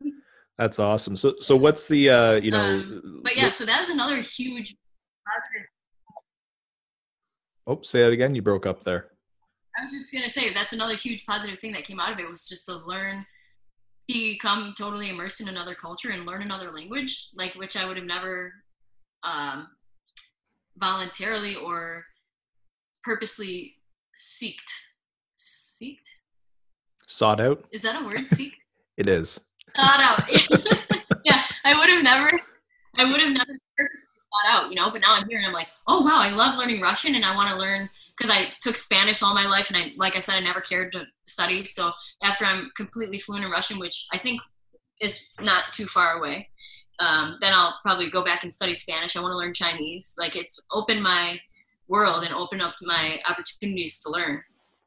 [0.58, 1.14] That's awesome.
[1.14, 2.58] So, so what's the uh, you know?
[2.58, 4.74] Um, but yeah, so that was another huge.
[7.66, 8.34] Oh, say that again.
[8.34, 9.12] You broke up there.
[9.78, 12.28] I was just gonna say that's another huge positive thing that came out of it
[12.28, 13.24] was just to learn,
[14.08, 18.06] become totally immersed in another culture and learn another language, like which I would have
[18.06, 18.52] never,
[19.22, 19.68] um,
[20.76, 22.04] voluntarily or
[23.04, 23.76] purposely
[24.18, 24.56] seeked.
[25.80, 25.98] Seeked.
[27.06, 27.64] Sought out.
[27.70, 28.26] Is that a word?
[28.34, 28.54] Seek.
[28.96, 29.38] it is
[29.76, 30.28] thought out.
[31.24, 32.40] yeah, I would have never,
[32.96, 34.90] I would have never purposely thought out, you know.
[34.90, 37.34] But now I'm here and I'm like, oh wow, I love learning Russian and I
[37.34, 40.34] want to learn because I took Spanish all my life and I, like I said,
[40.34, 41.64] I never cared to study.
[41.64, 41.92] So
[42.22, 44.40] after I'm completely fluent in Russian, which I think
[45.00, 46.48] is not too far away,
[46.98, 49.16] um, then I'll probably go back and study Spanish.
[49.16, 50.14] I want to learn Chinese.
[50.18, 51.40] Like it's opened my
[51.86, 54.42] world and opened up my opportunities to learn.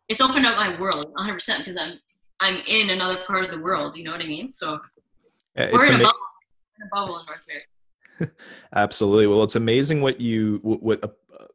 [0.10, 2.00] It's opened up my world 100% because I'm
[2.42, 3.96] I'm in another part of the world.
[3.96, 4.52] You know what I mean?
[4.52, 4.80] So
[5.56, 6.20] yeah, we're in, ama- bubble,
[6.78, 8.36] in a bubble in North America.
[8.76, 9.28] Absolutely.
[9.28, 11.08] Well, it's amazing what you what uh,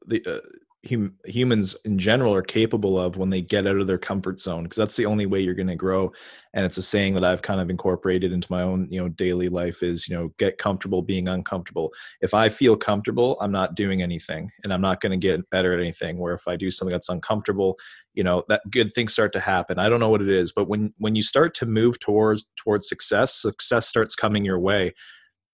[0.07, 0.41] the uh,
[0.89, 4.65] hum, humans in general are capable of when they get out of their comfort zone
[4.65, 6.13] because that's the only way you're going to grow
[6.55, 9.49] and it's a saying that i've kind of incorporated into my own you know daily
[9.49, 14.03] life is you know get comfortable being uncomfortable if i feel comfortable i'm not doing
[14.03, 16.93] anything and i'm not going to get better at anything where if i do something
[16.93, 17.77] that's uncomfortable
[18.17, 19.79] you know that good things start to happen.
[19.79, 22.89] I don't know what it is but when when you start to move towards towards
[22.89, 24.95] success success starts coming your way.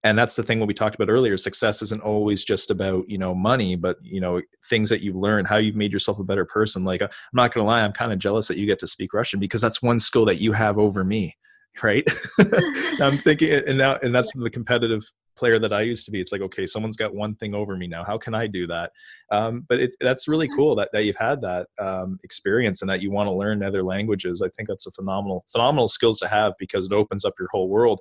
[0.04, 1.36] And that's the thing what we talked about earlier.
[1.36, 4.40] Success isn't always just about you know money but you know
[4.70, 6.84] things that you've learned how you've made yourself a better person.
[6.84, 9.41] Like i'm not gonna lie i'm kind of jealous that you get to speak russian
[9.41, 11.37] because that's one skill that you have over me
[11.82, 12.07] right?
[13.00, 16.33] I'm thinking and now and that's the competitive player that i used to be it's
[16.33, 18.92] like okay someone's got one thing over me now how can i do that
[19.30, 23.00] um, but it, that's really cool that, that you've had that um, experience and that
[23.00, 26.53] you want to learn other languages i think that's a phenomenal phenomenal skills to have
[26.59, 28.00] because it opens up your whole world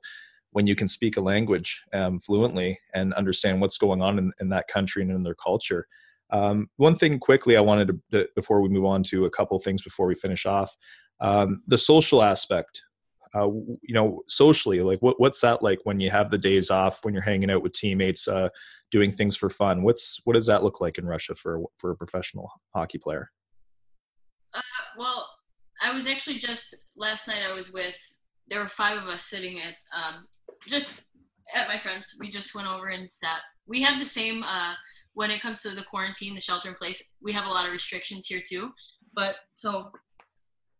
[0.51, 4.49] when you can speak a language um, fluently and understand what's going on in, in,
[4.49, 5.87] that country and in their culture.
[6.29, 9.81] Um, one thing quickly I wanted to, before we move on to a couple things
[9.81, 10.75] before we finish off,
[11.19, 12.83] um, the social aspect.
[13.33, 17.03] Uh, you know, socially, like what, what's that like when you have the days off,
[17.03, 18.49] when you're hanging out with teammates, uh,
[18.91, 19.83] doing things for fun?
[19.83, 23.31] What's what does that look like in Russia for for a professional hockey player?
[24.53, 24.61] Uh,
[24.97, 25.29] well,
[25.81, 27.41] I was actually just last night.
[27.47, 27.97] I was with
[28.47, 30.27] there were five of us sitting at um,
[30.67, 31.03] just
[31.55, 32.15] at my friends.
[32.19, 33.39] We just went over and sat.
[33.65, 34.73] We have the same uh,
[35.13, 37.01] when it comes to the quarantine, the shelter in place.
[37.21, 38.71] We have a lot of restrictions here too.
[39.13, 39.91] But so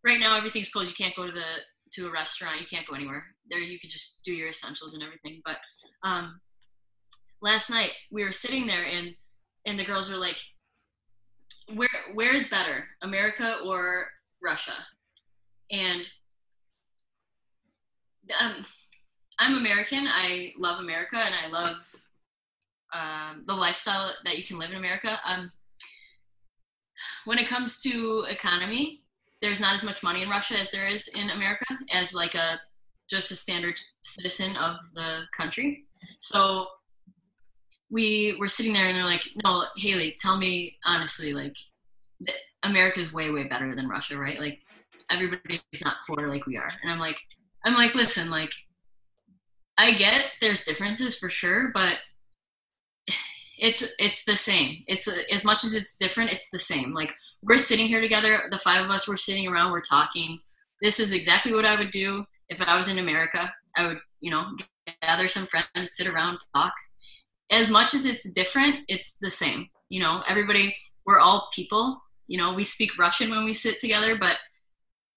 [0.04, 0.90] right now everything's closed.
[0.90, 1.46] You can't go to the
[1.94, 2.62] to a restaurant.
[2.62, 3.24] You can't go anywhere.
[3.50, 5.42] There you can just do your essentials and everything.
[5.46, 5.58] But
[6.04, 6.40] um,
[7.42, 9.16] last night we were sitting there and
[9.66, 10.38] and the girls were like,
[11.74, 14.08] "Where where's better, America or
[14.42, 14.74] Russia?"
[15.72, 16.02] And
[18.40, 18.66] um,
[19.40, 20.08] I'm American.
[20.08, 21.78] I love America and I love
[22.94, 25.20] um, the lifestyle that you can live in America.
[25.26, 25.52] Um,
[27.26, 29.01] when it comes to economy,
[29.42, 32.60] there's not as much money in Russia as there is in America as like a
[33.10, 35.86] just a standard citizen of the country.
[36.20, 36.68] So
[37.90, 41.56] we were sitting there and they're like, no, Hayley, tell me honestly, like
[42.64, 44.40] America is way, way better than Russia, right?
[44.40, 44.60] Like
[45.10, 46.72] everybody's not poor like we are.
[46.82, 47.18] And I'm like,
[47.66, 48.54] I'm like, listen, like
[49.78, 51.98] I get there's differences for sure, but
[53.60, 54.84] it's it's the same.
[54.88, 56.94] It's as much as it's different, it's the same.
[56.94, 57.14] Like
[57.44, 60.40] we're sitting here together, the five of us, we're sitting around, we're talking.
[60.82, 63.52] This is exactly what I would do if I was in America.
[63.76, 64.46] I would, you know,
[65.02, 66.74] gather some friends, sit around, talk.
[67.52, 69.68] As much as it's different, it's the same.
[69.90, 72.02] You know, everybody, we're all people.
[72.28, 74.38] You know, we speak Russian when we sit together, but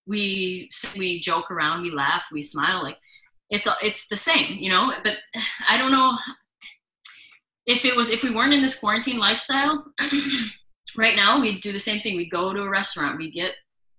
[0.06, 2.82] we we joke around, we laugh, we smile.
[2.82, 2.98] Like
[3.50, 4.92] it's it's the same, you know.
[5.02, 5.16] But
[5.68, 6.18] I don't know
[7.66, 9.84] if it was if we weren't in this quarantine lifestyle
[10.96, 12.16] right now we'd do the same thing.
[12.16, 13.18] We'd go to a restaurant.
[13.18, 13.54] We'd get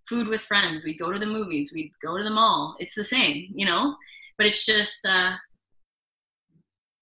[0.08, 0.82] food with friends.
[0.84, 1.72] We'd go to the movies.
[1.74, 2.76] We'd go to the mall.
[2.80, 3.96] It's the same you know?
[4.38, 5.34] But it's just uh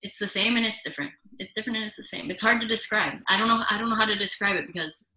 [0.02, 1.12] it's the same and it's different.
[1.40, 2.30] It's different and it's the same.
[2.30, 3.20] It's hard to describe.
[3.28, 5.16] I don't know i don't know how to describe it because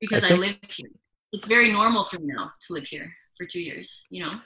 [0.00, 0.90] because i, think, I live here.
[1.32, 4.40] It's very normal for me now to live here for two years you know?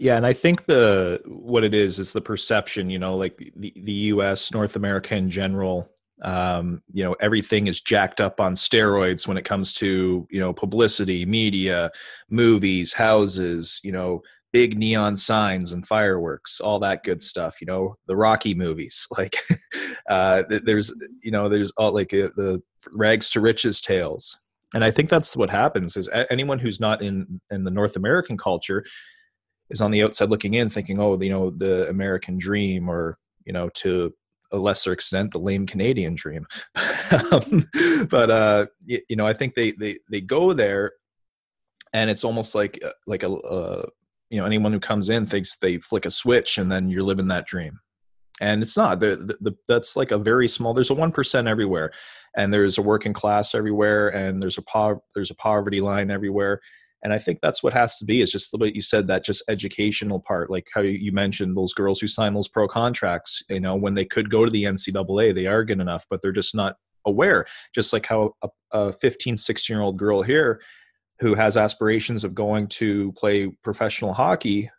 [0.00, 3.70] Yeah, and I think the what it is is the perception, you know, like the,
[3.76, 5.90] the US, North America in general,
[6.22, 10.52] um, you know, everything is jacked up on steroids when it comes to, you know,
[10.52, 11.90] publicity, media,
[12.28, 14.20] movies, houses, you know,
[14.52, 19.36] big neon signs and fireworks, all that good stuff, you know, the Rocky movies, like
[20.08, 20.92] uh there's
[21.22, 24.36] you know, there's all like uh, the rags to riches tales.
[24.74, 28.36] And I think that's what happens is anyone who's not in in the North American
[28.36, 28.84] culture
[29.70, 33.16] is on the outside looking in thinking oh you know the american dream or
[33.46, 34.12] you know to
[34.52, 36.46] a lesser extent the lame canadian dream.
[37.32, 37.68] Um,
[38.08, 40.92] but uh you, you, know i think they they they go there
[41.92, 43.86] and it's almost like uh, like a uh,
[44.30, 47.28] you know anyone who comes in thinks they flick a switch and then you're living
[47.28, 47.80] that dream.
[48.42, 49.00] And it's not.
[49.00, 51.92] The, the, the that's like a very small there's a 1% everywhere
[52.36, 56.60] and there's a working class everywhere and there's a po- there's a poverty line everywhere
[57.02, 59.42] and i think that's what has to be is just what you said that just
[59.48, 63.74] educational part like how you mentioned those girls who sign those pro contracts you know
[63.74, 66.76] when they could go to the ncaa they are good enough but they're just not
[67.06, 67.46] aware.
[67.74, 70.60] Just like how a, a 15 16 year old girl here
[71.18, 74.70] who has aspirations of going to play professional hockey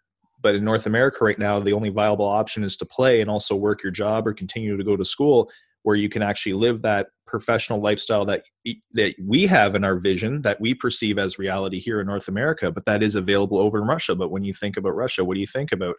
[0.41, 3.55] but in north america right now the only viable option is to play and also
[3.55, 5.51] work your job or continue to go to school
[5.83, 8.43] where you can actually live that professional lifestyle that
[8.91, 12.71] that we have in our vision that we perceive as reality here in North America,
[12.71, 14.13] but that is available over in Russia.
[14.13, 15.95] But when you think about Russia, what do you think about?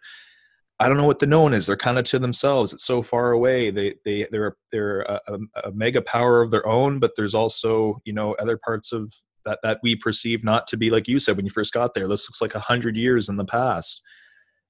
[0.79, 1.65] I don't know what the known is.
[1.65, 2.71] They're kind of to themselves.
[2.71, 3.71] It's so far away.
[3.71, 5.19] They they they're they're a,
[5.63, 9.11] a, mega power of their own, but there's also you know other parts of
[9.45, 12.07] that that we perceive not to be like you said when you first got there.
[12.07, 14.01] This looks like a hundred years in the past.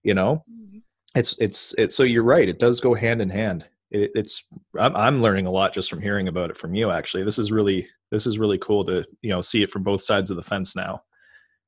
[0.04, 0.80] You know, mm-hmm.
[1.16, 2.48] it's it's it's so you're right.
[2.48, 4.44] It does go hand in hand it, it's
[4.78, 7.52] I'm, I'm learning a lot just from hearing about it from you actually this is
[7.52, 10.44] really this is really cool to you know see it from both sides of the
[10.44, 11.02] fence now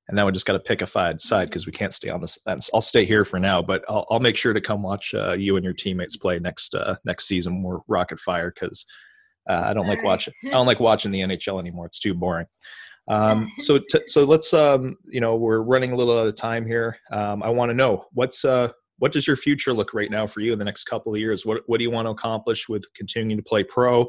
[0.08, 2.38] and now we just got to pick a side because we can't stay on this
[2.46, 2.70] fence.
[2.74, 5.56] I'll stay here for now, but I'll, I'll make sure to come watch uh, you
[5.56, 8.86] and your teammates play next uh, next season more Rocket Fire because
[9.50, 11.88] uh, I don't like watching I don't like watching the NHL anymore.
[11.88, 12.48] It's too boring.
[13.08, 16.66] Um, so t- so let's um, you know we're running a little out of time
[16.66, 16.98] here.
[17.12, 18.70] Um, I want to know what's uh,
[19.00, 21.46] what does your future look right now for you in the next couple of years?
[21.46, 24.08] What what do you want to accomplish with continuing to play pro?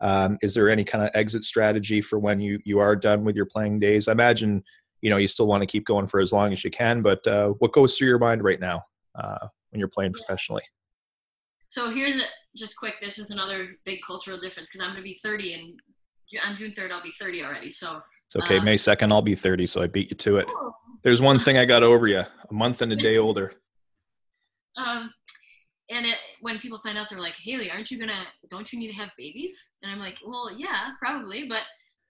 [0.00, 3.36] Um, is there any kind of exit strategy for when you you are done with
[3.36, 4.08] your playing days?
[4.08, 4.62] I imagine
[5.00, 7.26] you know you still want to keep going for as long as you can, but
[7.26, 8.82] uh, what goes through your mind right now
[9.14, 10.62] uh, when you're playing professionally?
[11.68, 12.24] So here's a,
[12.56, 12.94] just quick.
[13.00, 15.80] This is another big cultural difference because I'm going to be 30 and
[16.46, 17.70] on June 3rd I'll be 30 already.
[17.70, 18.58] So it's okay.
[18.58, 20.46] Uh, May 2nd I'll be 30, so I beat you to it.
[20.48, 20.72] Oh.
[21.02, 23.54] There's one thing I got over you: a month and a day older.
[24.76, 25.12] Um,
[25.90, 28.88] and it, when people find out, they're like, Hayley, aren't you gonna, don't you need
[28.88, 29.68] to have babies?
[29.82, 31.62] And I'm like, well, yeah, probably, but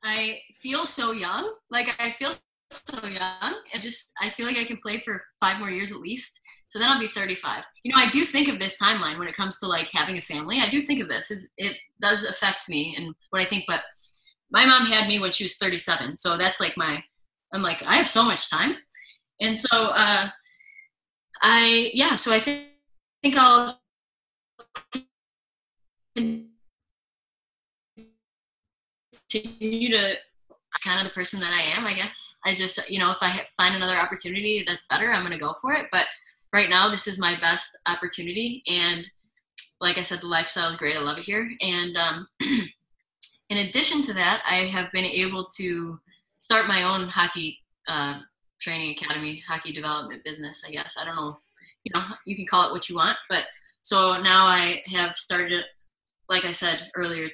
[0.04, 1.52] I feel so young.
[1.70, 2.34] Like I feel
[2.70, 5.98] so young and just, I feel like I can play for five more years at
[5.98, 6.40] least.
[6.68, 7.64] So then I'll be 35.
[7.82, 10.22] You know, I do think of this timeline when it comes to like having a
[10.22, 10.60] family.
[10.60, 11.30] I do think of this.
[11.30, 13.82] It's, it does affect me and what I think, but
[14.50, 16.16] my mom had me when she was 37.
[16.16, 17.02] So that's like my,
[17.52, 18.76] I'm like, I have so much time.
[19.40, 20.28] And so, uh,
[21.42, 22.68] I yeah, so I think,
[23.22, 23.80] think I'll
[29.28, 30.16] continue to
[30.84, 32.36] kind of the person that I am, I guess.
[32.44, 35.72] I just, you know, if I find another opportunity that's better, I'm to go for
[35.72, 35.86] it.
[35.92, 36.06] But
[36.52, 38.62] right now, this is my best opportunity.
[38.66, 39.06] And
[39.80, 40.96] like I said, the lifestyle is great.
[40.96, 41.50] I love it here.
[41.60, 42.26] And um,
[43.50, 45.98] in addition to that, I have been able to
[46.40, 47.58] start my own hockey
[47.88, 48.20] uh,
[48.62, 50.62] training academy, hockey development business.
[50.66, 51.38] I guess I don't know.
[51.84, 53.44] You know, you can call it what you want, but
[53.82, 55.64] so now I have started.
[56.28, 57.28] Like I said earlier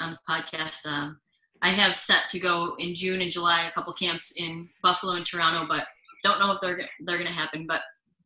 [0.00, 1.20] on the podcast, um,
[1.62, 5.26] I have set to go in June and July a couple camps in Buffalo and
[5.26, 5.86] Toronto, but
[6.24, 7.66] don't know if they're they're going to happen.
[7.66, 7.82] But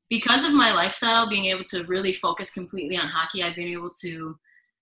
[0.09, 3.91] because of my lifestyle, being able to really focus completely on hockey, I've been able
[4.03, 4.39] to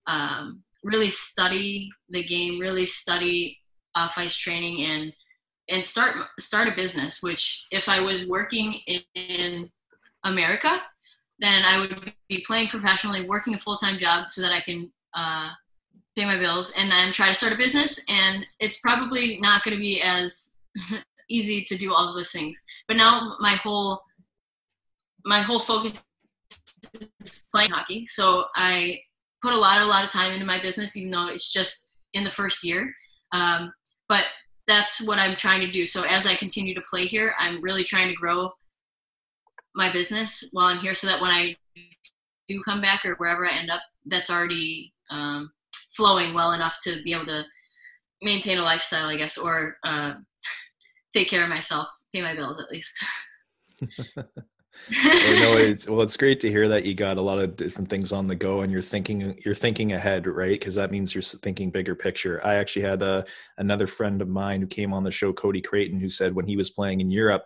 [0.07, 3.59] um, really study the game, really study
[3.95, 5.13] off ice training, and
[5.69, 7.21] and start start a business.
[7.21, 8.79] Which, if I was working
[9.15, 9.69] in,
[10.25, 10.81] America,
[11.39, 14.91] then I would be playing professionally, working a full time job, so that I can
[15.13, 15.49] uh,
[16.17, 17.99] pay my bills, and then try to start a business.
[18.07, 20.51] And it's probably not going to be as
[21.29, 22.61] easy to do all of those things.
[22.87, 24.01] But now my whole
[25.25, 26.03] my whole focus
[27.21, 28.05] is playing hockey.
[28.05, 28.99] So I
[29.41, 32.23] put a lot, a lot of time into my business, even though it's just in
[32.23, 32.93] the first year.
[33.31, 33.71] Um,
[34.07, 34.25] but
[34.67, 35.85] that's what I'm trying to do.
[35.85, 38.51] So as I continue to play here, I'm really trying to grow
[39.75, 41.55] my business while I'm here, so that when I
[42.47, 45.51] do come back or wherever I end up, that's already um,
[45.91, 47.43] flowing well enough to be able to
[48.21, 50.13] maintain a lifestyle, I guess, or uh,
[51.13, 52.93] take care of myself, pay my bills at least.
[54.89, 58.27] it's well, it's great to hear that you got a lot of different things on
[58.27, 60.51] the go, and you're thinking you're thinking ahead, right?
[60.51, 62.45] Because that means you're thinking bigger picture.
[62.45, 63.25] I actually had a
[63.57, 66.57] another friend of mine who came on the show, Cody Creighton, who said when he
[66.57, 67.45] was playing in Europe,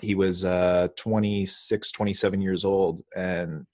[0.00, 3.66] he was uh, 26, 27 years old, and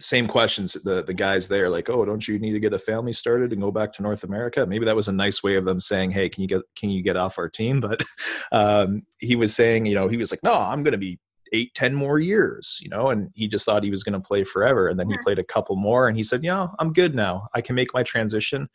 [0.00, 3.12] same questions the the guys there like oh don't you need to get a family
[3.12, 5.78] started and go back to north america maybe that was a nice way of them
[5.78, 8.02] saying hey can you get can you get off our team but
[8.50, 11.20] um, he was saying you know he was like no i'm going to be
[11.52, 14.44] eight, ten more years, you know, and he just thought he was going to play
[14.44, 14.88] forever.
[14.88, 17.48] And then he played a couple more and he said, yeah, I'm good now.
[17.54, 18.68] I can make my transition.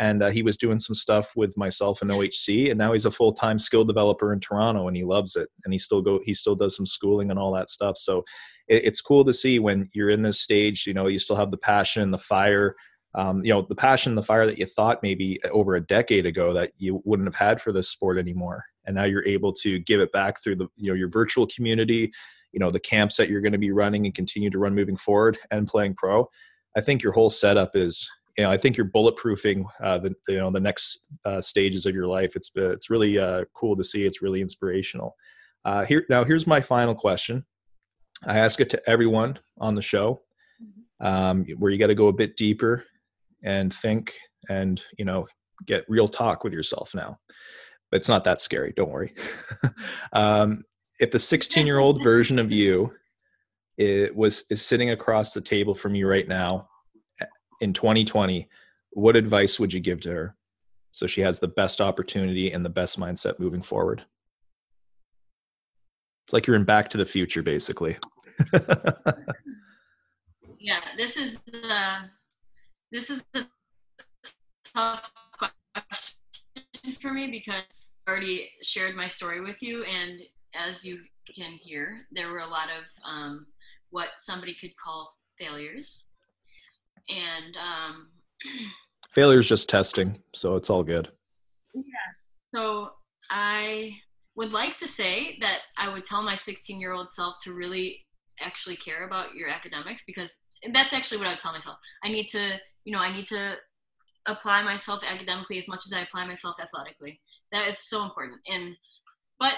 [0.00, 3.10] And uh, he was doing some stuff with myself and OHC, and now he's a
[3.10, 5.50] full time skill developer in Toronto, and he loves it.
[5.64, 7.98] And he still go, he still does some schooling and all that stuff.
[7.98, 8.24] So
[8.68, 10.86] it, it's cool to see when you're in this stage.
[10.86, 12.74] You know, you still have the passion, and the fire,
[13.14, 16.52] um, you know the passion the fire that you thought maybe over a decade ago
[16.52, 18.64] that you wouldn't have had for this sport anymore.
[18.84, 22.12] And now you're able to give it back through the you know your virtual community
[22.52, 24.96] you know the camps that you're going to be running and continue to run moving
[24.96, 26.28] forward and playing pro.
[26.76, 28.08] I think your whole setup is
[28.38, 31.94] you know i think you're bulletproofing uh, the you know the next uh, stages of
[31.94, 32.36] your life.
[32.36, 34.04] It's uh, it's really uh, cool to see.
[34.04, 35.16] It's really inspirational.
[35.64, 37.44] Uh, here now here's my final question.
[38.24, 40.22] I ask it to everyone on the show.
[40.62, 41.06] Mm-hmm.
[41.06, 42.84] um, where you got to go a bit deeper
[43.44, 44.14] and think
[44.48, 45.26] and you know
[45.66, 47.18] get real talk with yourself now.
[47.90, 49.14] But it's not that scary don't worry.
[50.12, 50.64] Um,
[51.00, 52.92] if the 16 year old version of you
[53.78, 56.68] it was is sitting across the table from you right now
[57.60, 58.48] in 2020
[58.90, 60.36] what advice would you give to her
[60.92, 64.04] so she has the best opportunity and the best mindset moving forward?
[66.26, 67.96] It's like you're in back to the future basically.
[70.64, 72.02] Yeah this is uh
[72.92, 73.44] this is a
[74.74, 75.10] tough
[75.72, 80.20] question for me because I already shared my story with you, and
[80.54, 80.98] as you
[81.34, 83.46] can hear, there were a lot of um,
[83.90, 86.08] what somebody could call failures,
[87.08, 88.10] and um,
[89.10, 91.10] failures just testing, so it's all good.
[91.74, 91.82] Yeah.
[92.54, 92.90] So
[93.30, 93.92] I
[94.36, 98.04] would like to say that I would tell my 16 year old self to really
[98.40, 100.36] actually care about your academics because
[100.72, 101.78] that's actually what I would tell myself.
[102.04, 103.56] I need to you know, I need to
[104.26, 107.20] apply myself academically as much as I apply myself athletically.
[107.50, 108.40] That is so important.
[108.48, 108.76] And
[109.38, 109.54] but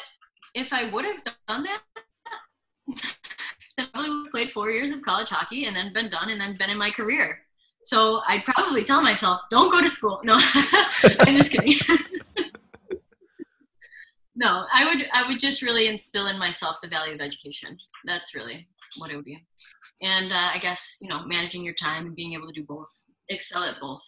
[0.54, 1.80] if I would have done that,
[2.86, 2.96] then
[3.78, 6.40] I probably would have played four years of college hockey and then been done and
[6.40, 7.40] then been in my career.
[7.84, 10.20] So I'd probably tell myself, don't go to school.
[10.24, 10.40] No,
[11.20, 11.78] I'm just kidding.
[14.34, 17.76] no, I would I would just really instill in myself the value of education.
[18.06, 19.44] That's really what it would be.
[20.02, 22.90] And uh, I guess you know managing your time and being able to do both
[23.28, 24.02] excel at both.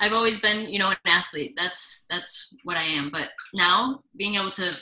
[0.00, 1.54] I've always been, you know, an athlete.
[1.56, 3.10] That's that's what I am.
[3.10, 4.74] But now being able to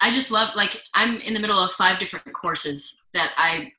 [0.00, 3.72] I just love like I'm in the middle of five different courses that I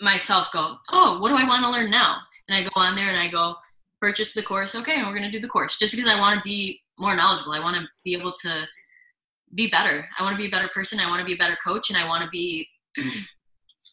[0.00, 2.18] myself go, "Oh, what do I want to learn now?"
[2.48, 3.56] And I go on there and I go
[4.00, 4.74] purchase the course.
[4.74, 7.52] Okay, and we're to do the course just because I want to be more knowledgeable.
[7.52, 8.68] I want to be able to
[9.54, 10.08] be better.
[10.18, 11.00] I want to be a better person.
[11.00, 12.68] I want to be a better coach and I want to be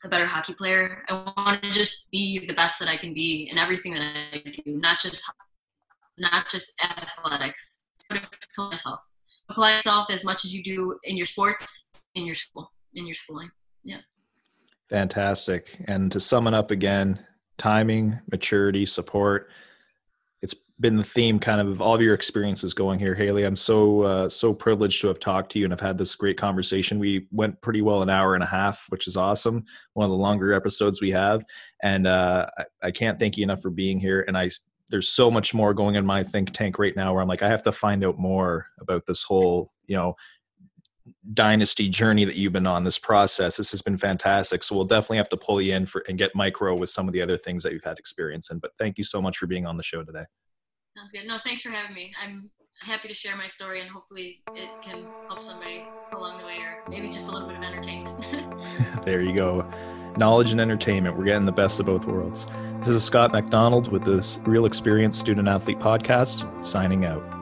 [0.04, 1.04] a better hockey player.
[1.08, 4.02] I want to just be the best that I can be in everything that
[4.34, 5.24] I do, not just
[6.18, 7.86] not just athletics.
[8.10, 9.00] Apply myself.
[9.50, 13.16] Apply yourself as much as you do in your sports, in your school, in your
[13.16, 13.50] schooling.
[13.84, 14.00] Yeah.
[14.90, 15.76] Fantastic.
[15.86, 17.26] And to sum it up again,
[17.58, 19.50] timing, maturity, support.
[20.80, 23.44] Been the theme kind of of all of your experiences going here hayley.
[23.44, 26.38] I'm so uh, so privileged to have talked to you and have had this great
[26.38, 27.00] conversation.
[27.00, 30.18] We went pretty well an hour and a half which is awesome one of the
[30.18, 31.46] longer episodes we have.
[31.84, 34.26] And uh, I, I can't thank you enough for being here.
[34.28, 34.50] And i
[34.90, 37.48] there's so much more going in my think tank right now where i'm like i
[37.48, 40.14] have to find out more about this whole you know
[41.34, 43.58] dynasty journey that you've been on this process.
[43.58, 44.64] This has been fantastic.
[44.64, 47.14] So we'll definitely have to pull you in for and get micro with some of
[47.14, 48.60] the other things that you've had experience in.
[48.60, 50.26] But thank you so much for being on the show today
[50.96, 51.26] Sounds good.
[51.28, 52.14] No, thanks for having me.
[52.22, 52.50] I'm
[52.82, 56.84] happy to share my story and hopefully it can help somebody along the way or
[56.88, 58.24] maybe just a little bit of entertainment.
[59.06, 59.68] there you go.
[60.18, 61.18] Knowledge and entertainment.
[61.18, 62.46] We're getting the best of both worlds.
[62.80, 67.33] This is Scott MacDonald with this Real Xperience Student Athlete Podcast, signing out.